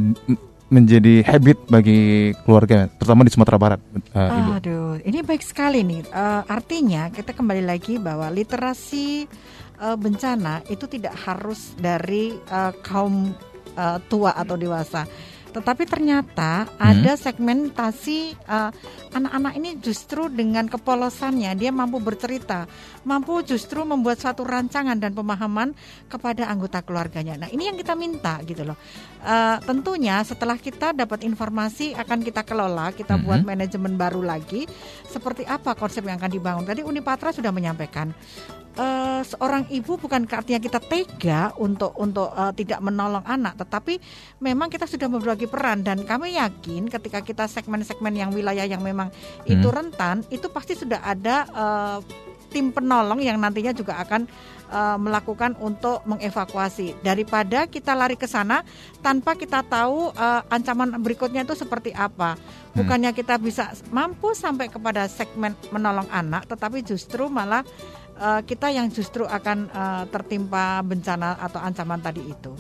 [0.75, 4.51] menjadi habit bagi keluarga terutama di Sumatera Barat, uh, Ibu.
[4.59, 6.03] Aduh, ini baik sekali nih.
[6.11, 9.31] Eh, artinya kita kembali lagi bahwa literasi
[9.79, 13.31] eh, bencana itu tidak harus dari eh, kaum
[13.79, 15.07] eh, tua atau dewasa.
[15.55, 18.71] Tetapi ternyata ada segmentasi eh,
[19.15, 22.67] anak-anak ini justru dengan kepolosannya dia mampu bercerita,
[23.07, 25.71] mampu justru membuat suatu rancangan dan pemahaman
[26.11, 27.47] kepada anggota keluarganya.
[27.47, 28.75] Nah ini yang kita minta gitu loh.
[29.23, 34.67] Eh, tentunya setelah kita dapat informasi akan kita kelola, kita buat manajemen baru lagi.
[35.07, 36.67] Seperti apa konsep yang akan dibangun?
[36.67, 38.11] Tadi Unipatra sudah menyampaikan
[38.75, 43.99] eh, seorang ibu bukan artinya kita tega untuk untuk eh, tidak menolong anak, tetapi
[44.43, 49.11] memang kita sudah berbagi peran dan kami yakin ketika kita segmen-segmen yang wilayah yang memang
[49.47, 51.99] itu rentan, itu pasti sudah ada eh,
[52.55, 54.27] tim penolong yang nantinya juga akan
[54.75, 56.99] melakukan untuk mengevakuasi.
[56.99, 58.67] Daripada kita lari ke sana
[59.07, 62.35] tanpa kita tahu eh, ancaman berikutnya itu seperti apa.
[62.75, 67.63] Bukannya kita bisa mampu sampai kepada segmen menolong anak, tetapi justru malah
[68.19, 72.53] eh, kita yang justru akan eh, tertimpa bencana atau ancaman tadi itu.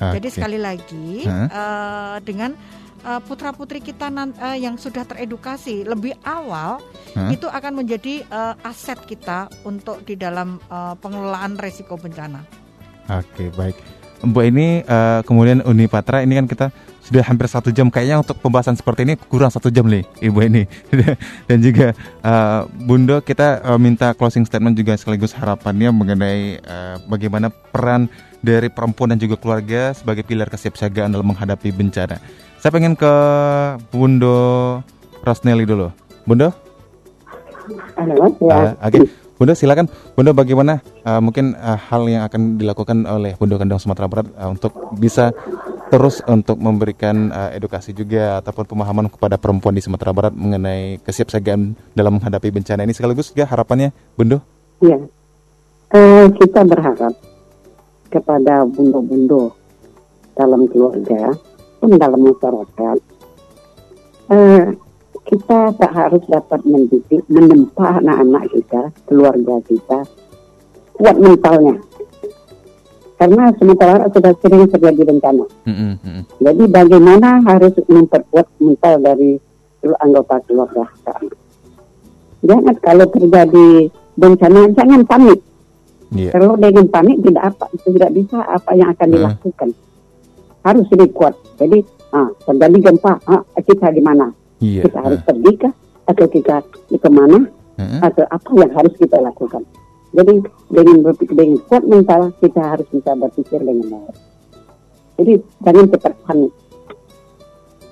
[0.00, 0.34] Jadi Oke.
[0.40, 1.48] sekali lagi Hah?
[1.52, 2.56] eh, dengan
[3.04, 6.80] eh, putra-putri kita nan- eh, yang sudah teredukasi lebih awal
[7.12, 7.28] Hah?
[7.28, 12.40] itu akan menjadi eh, aset kita untuk di dalam eh, pengelolaan resiko bencana.
[13.12, 13.76] Oke baik
[14.24, 16.66] Bu ini eh, kemudian Uni Patra ini kan kita
[17.10, 20.62] sudah hampir satu jam kayaknya untuk pembahasan seperti ini kurang satu jam nih Ibu ini
[21.50, 21.90] dan juga
[22.22, 28.06] eh, Bundo kita eh, minta closing statement juga sekaligus harapannya mengenai eh, bagaimana peran
[28.46, 32.22] dari perempuan dan juga keluarga sebagai pilar kesiapsiagaan dalam menghadapi bencana.
[32.62, 33.12] Saya pengen ke
[33.90, 34.78] Bundo
[35.26, 35.92] Rosnelli dulu.
[36.24, 36.54] Bundo?
[37.98, 38.76] Halo, ya.
[38.80, 39.04] Ah, Oke,
[39.40, 39.88] Bunda silakan.
[40.16, 44.52] Bunda bagaimana uh, mungkin uh, hal yang akan dilakukan oleh Bunda Kandang Sumatera Barat uh,
[44.52, 45.32] untuk bisa
[45.90, 51.74] terus untuk memberikan uh, edukasi juga ataupun pemahaman kepada perempuan di Sumatera Barat mengenai kesiapsiagaan
[51.92, 54.38] dalam menghadapi bencana ini sekaligus juga harapannya Bunda.
[54.80, 54.96] Ya,
[55.90, 57.18] Eh, kita berharap
[58.14, 59.50] kepada bundo-bundo
[60.38, 61.34] dalam keluarga
[61.82, 62.98] pun dalam masyarakat,
[64.30, 64.70] eh,
[65.26, 69.98] kita tak harus dapat mendidik, menempa anak-anak kita, keluarga kita,
[70.94, 71.82] kuat mentalnya.
[73.20, 75.44] Karena Barat sudah sering terjadi bencana.
[75.68, 76.22] Mm-mm, mm-mm.
[76.40, 79.36] Jadi bagaimana harus memperkuat mental dari
[79.76, 80.88] seluruh anggota keluarga.
[82.40, 85.40] Jangan kalau terjadi bencana jangan panik.
[86.16, 86.32] Iya.
[86.32, 89.14] Kalau dengan panik tidak apa tidak bisa apa yang akan Hmm.
[89.20, 89.68] dilakukan.
[90.64, 91.34] Harus lebih kuat.
[91.60, 91.84] Jadi
[92.16, 94.32] ah, terjadi gempa, ah, kita di mana?
[94.64, 94.88] Iya.
[94.88, 95.72] Kita harus pergi kah?
[96.08, 97.44] Atau kita ke mana?
[97.80, 97.96] Hmm.
[98.04, 99.64] atau apa yang harus kita lakukan.
[100.10, 100.34] Jadi
[100.70, 104.16] dengan berpikir dengan kuat mental kita harus bisa berpikir dengan baik.
[105.20, 105.32] Jadi
[105.62, 106.52] jangan cepat panik.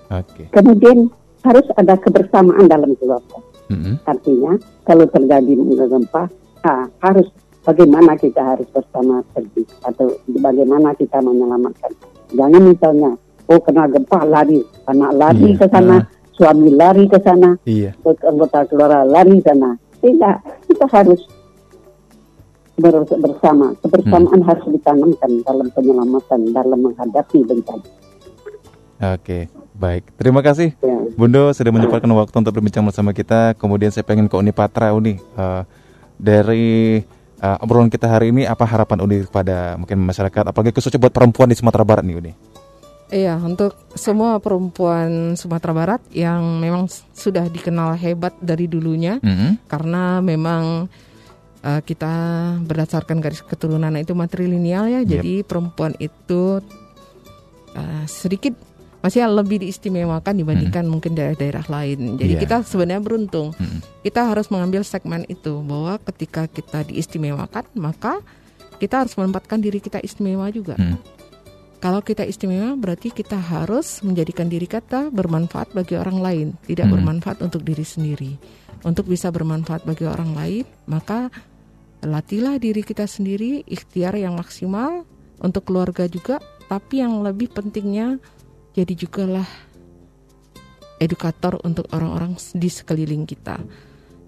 [0.08, 0.42] Oke.
[0.50, 0.98] Kemudian
[1.44, 3.38] harus ada kebersamaan dalam keluarga.
[3.68, 4.00] Mm-mm.
[4.08, 4.56] Artinya
[4.88, 5.52] kalau terjadi
[5.86, 6.26] gempa
[6.64, 7.28] ah, harus
[7.62, 11.92] bagaimana kita harus bersama pergi atau bagaimana kita menyelamatkan.
[12.32, 13.12] Jangan misalnya
[13.48, 16.02] oh kena gempa lari, anak lari Iya, ke sana, ah.
[16.36, 17.92] suami lari ke sana, Iya.
[18.04, 19.76] anggota keluarga lari ke sana.
[19.98, 20.36] Tidak,
[20.70, 21.20] kita harus
[22.78, 23.74] bersama.
[23.82, 27.86] Kebersamaan harus ditanamkan dalam penyelamatan, dalam menghadapi bencana.
[28.98, 29.46] Oke,
[29.78, 30.10] baik.
[30.18, 30.98] Terima kasih Ya.
[31.14, 33.54] Bundo sudah menyempatkan waktu untuk berbincang bersama kita.
[33.54, 35.18] Kemudian saya pengen ke Uni Patra Uni.
[35.18, 35.62] Eh,
[36.18, 36.98] dari
[37.38, 41.46] eh, obrolan kita hari ini apa harapan Uni kepada mungkin masyarakat apalagi khususnya buat perempuan
[41.46, 42.32] di Sumatera Barat nih Uni.
[43.08, 49.64] Iya, untuk semua perempuan Sumatera Barat yang memang sudah dikenal hebat dari dulunya, Mm-mm.
[49.64, 50.92] karena memang
[51.62, 52.12] uh, kita
[52.62, 55.08] berdasarkan garis keturunan itu matrilineal ya, Yep.
[55.08, 56.62] jadi perempuan itu
[57.74, 58.54] uh, sedikit
[58.98, 62.18] masih lebih diistimewakan dibandingkan mungkin daerah-daerah lain.
[62.18, 62.42] Jadi Iya.
[62.42, 63.54] kita sebenarnya beruntung.
[63.54, 63.78] Mm-mm.
[64.02, 68.18] Kita harus mengambil segmen itu bahwa ketika kita diistimewakan, maka
[68.82, 70.74] kita harus menempatkan diri kita istimewa juga.
[70.74, 70.98] Mm.
[71.78, 76.98] Kalau kita istimewa berarti kita harus menjadikan diri kita bermanfaat bagi orang lain, tidak Hmm.
[76.98, 78.34] bermanfaat untuk diri sendiri.
[78.82, 81.30] Untuk bisa bermanfaat bagi orang lain, maka
[82.04, 85.06] latihlah diri kita sendiri, ikhtiar yang maksimal
[85.42, 86.38] untuk keluarga juga,
[86.70, 88.18] tapi yang lebih pentingnya
[88.74, 89.46] jadi jugalah
[90.98, 93.58] edukator untuk orang-orang di sekeliling kita.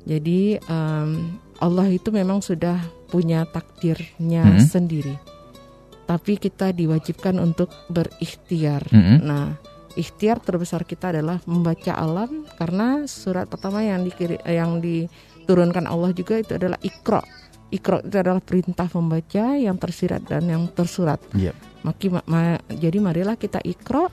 [0.06, 1.10] Jadi em,
[1.60, 4.64] Allah itu memang sudah punya takdirnya Hmm.
[4.64, 5.40] sendiri
[6.10, 8.82] tapi kita diwajibkan untuk berikhtiar.
[8.90, 9.22] Mm-mm.
[9.22, 9.54] Nah,
[9.94, 16.42] ikhtiar terbesar kita adalah membaca alam karena surat pertama yang dikiri, yang diturunkan Allah juga
[16.42, 17.22] itu adalah Iqra.
[17.70, 21.22] Iqra itu adalah perintah membaca yang tersirat dan yang tersurat.
[21.34, 21.54] Yep.
[21.86, 24.10] Maki, ma- ma- jadi marilah kita Iqra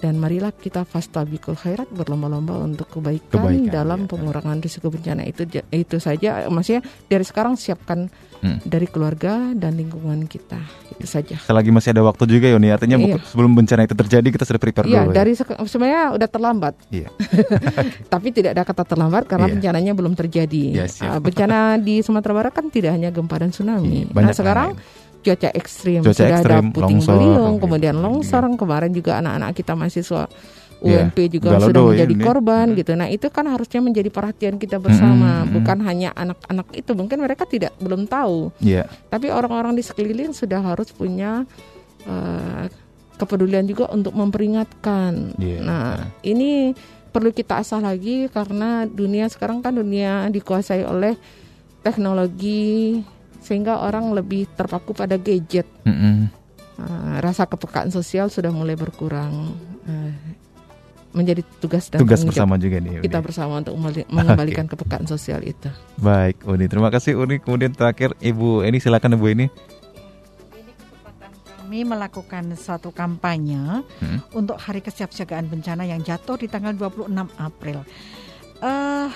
[0.00, 4.08] dan marilah kita fastabiqul khairat berlomba-lomba untuk kebaikan, Kebaikan, dalam iya.
[4.08, 8.08] pengurangan risiko bencana itu itu saja maksudnya dari sekarang siapkan
[8.40, 8.56] Hmm.
[8.64, 10.56] dari keluarga dan lingkungan kita
[10.90, 11.36] itu saja.
[11.36, 13.20] Selagi masih ada waktu juga Yoni, artinya Iya.
[13.20, 15.12] sebelum bencana itu terjadi kita sudah prepare Iya, dulu.
[15.12, 15.14] ya.
[15.14, 17.12] dari sek- sebenarnya udah terlambat, Iya.
[18.08, 19.54] tapi tidak ada kata terlambat karena Iya.
[19.54, 20.62] bencananya belum terjadi.
[20.72, 21.10] Iya, siap.
[21.10, 24.06] Ah, bencana di Sumatera Barat kan tidak hanya gempa dan tsunami.
[24.06, 24.80] Iya, nah, sekarang lain.
[25.20, 27.62] Cuaca ekstrim Cuaca sudah ekstrim, ada puting longsor, beliung, gitu.
[27.66, 28.02] kemudian Iya.
[28.02, 28.42] longsor.
[28.56, 30.22] Kemarin juga anak-anak kita mahasiswa
[30.80, 32.24] Iya, UMP juga Galodo sudah menjadi ini.
[32.24, 32.92] korban gitu.
[32.96, 36.90] Nah, itu kan harusnya menjadi perhatian kita bersama, Mm, mm, bukan hanya anak-anak itu.
[36.96, 38.88] Mungkin mereka tidak belum tahu, Iya.
[39.12, 41.44] tapi orang-orang di sekeliling sudah harus punya
[42.00, 42.64] eh,
[43.20, 45.36] kepedulian juga untuk memperingatkan.
[45.36, 45.60] Iya.
[45.60, 45.88] Nah,
[46.24, 46.72] ini
[47.12, 51.12] perlu kita asah lagi karena dunia sekarang kan dunia dikuasai oleh
[51.84, 53.02] teknologi
[53.40, 55.64] sehingga orang lebih terpaku pada gadget.
[55.82, 56.28] Mm-mm.
[56.76, 59.52] Eh, rasa kepekaan sosial sudah mulai berkurang.
[59.82, 60.12] Eh,
[61.10, 62.96] menjadi tugas dan Tugas bersama juga nih.
[62.96, 63.02] Uni.
[63.02, 65.66] kita bersama untuk mengembali- mengembalikan kepekaan sosial itu.
[65.96, 66.64] Baik, Uni.
[66.64, 67.36] Terima kasih Uni.
[67.36, 69.46] Kemudian terakhir Ibu ini silakan Ibu ini.
[70.52, 74.22] Ini kesempatan kami melakukan suatu kampanye Hmm.
[74.32, 77.82] untuk Hari Kesiapsiagaan Bencana yang jatuh di tanggal 26 April.
[78.60, 79.08] Eh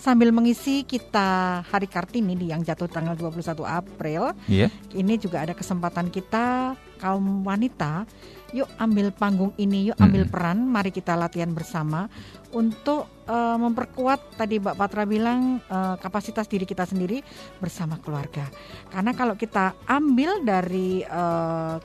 [0.00, 4.72] sambil mengisi kita Hari Kartini di yang jatuh tanggal 21 April, Iya.
[4.96, 8.08] ini juga ada kesempatan kita kaum wanita,
[8.52, 10.32] yuk ambil panggung ini, yuk ambil Mm-mm.
[10.32, 12.08] peran, mari kita latihan bersama
[12.50, 17.20] untuk eh, memperkuat tadi Mbak Patra bilang eh, kapasitas diri kita sendiri
[17.60, 18.48] bersama keluarga.
[18.88, 21.76] Karena kalau kita ambil dari eh,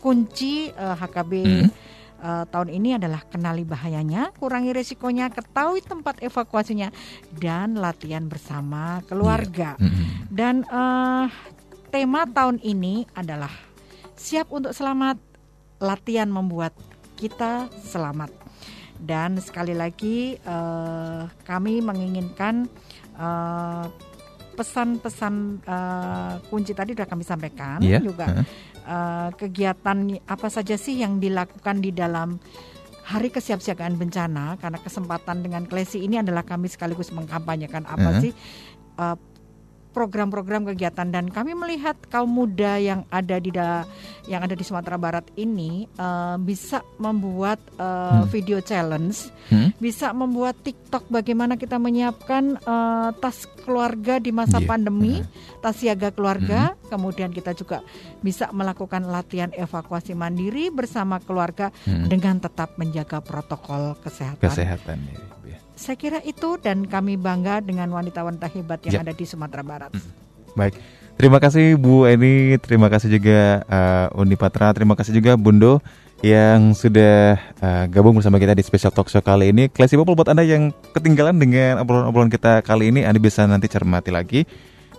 [0.00, 1.68] kunci eh, HKB Mm.
[2.20, 6.92] Eh, tahun ini adalah kenali bahayanya, kurangi resikonya, ketahui tempat evakuasinya,
[7.34, 9.74] dan latihan bersama keluarga.
[9.80, 10.28] Mm-mm.
[10.28, 11.26] Dan eh,
[11.90, 13.50] tema tahun ini adalah
[14.14, 15.16] siap untuk selamat,
[15.80, 16.76] latihan membuat
[17.16, 18.30] kita selamat.
[19.00, 22.68] Dan sekali lagi eh, kami menginginkan
[24.56, 28.00] pesan-pesan eh, kunci tadi sudah kami sampaikan Iya.
[28.00, 28.44] juga Heeh.
[28.90, 32.42] Eh, kegiatan apa saja sih yang dilakukan di dalam
[33.00, 38.20] Hari Kesiapsiagaan Bencana karena kesempatan dengan Klesi ini adalah kami sekaligus mengkampanyekan apa Mhm.
[38.20, 38.32] sih
[38.98, 39.16] eh,
[39.90, 43.84] program-program kegiatan dan kami melihat kaum muda yang ada di da-
[44.30, 48.30] yang ada di Sumatera Barat ini uh, bisa membuat uh, hmm.
[48.30, 49.74] video challenge, hmm?
[49.82, 54.68] bisa membuat TikTok bagaimana kita menyiapkan uh, tas keluarga di masa yeah.
[54.70, 55.60] pandemi, hmm.
[55.62, 56.94] tas siaga keluarga, hmm.
[56.94, 57.82] kemudian kita juga
[58.22, 62.06] bisa melakukan latihan evakuasi mandiri bersama keluarga hmm.
[62.06, 64.46] dengan tetap menjaga protokol kesehatan.
[64.46, 64.98] Kesehatan.
[65.10, 65.58] Ya.
[65.80, 65.84] Ya.
[65.88, 69.08] Saya kira itu dan kami bangga dengan wanita-wanita hebat yang ya.
[69.08, 69.96] ada di Sumatera Barat.
[70.52, 70.76] Baik.
[71.16, 75.84] Terima kasih Bu Eni, terima kasih juga uh, Uni Patra, terima kasih juga Bundo
[76.24, 79.68] yang sudah uh, gabung bersama kita di Special Talk Show kali ini.
[79.68, 84.08] Classy People buat Anda yang ketinggalan dengan obrolan-obrolan kita kali ini, Anda bisa nanti cermati
[84.12, 84.48] lagi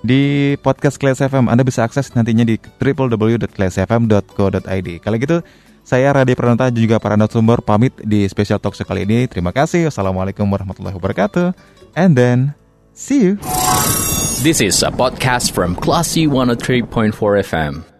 [0.02, 1.46] di podcast Class FM.
[1.50, 4.90] Anda bisa akses nantinya di www.classfm.co.id.
[5.02, 5.42] Kalau gitu,
[5.82, 9.28] saya Radhi Pranata juga para narasumber pamit di Special Talk Show kali ini.
[9.28, 9.92] Terima kasih.
[9.92, 11.54] Wassalamualaikum warahmatullahi wabarakatuh.
[11.98, 12.56] And then,
[12.96, 13.34] see you.
[14.42, 17.14] This is a podcast from Classy 103.4
[17.46, 17.91] FM.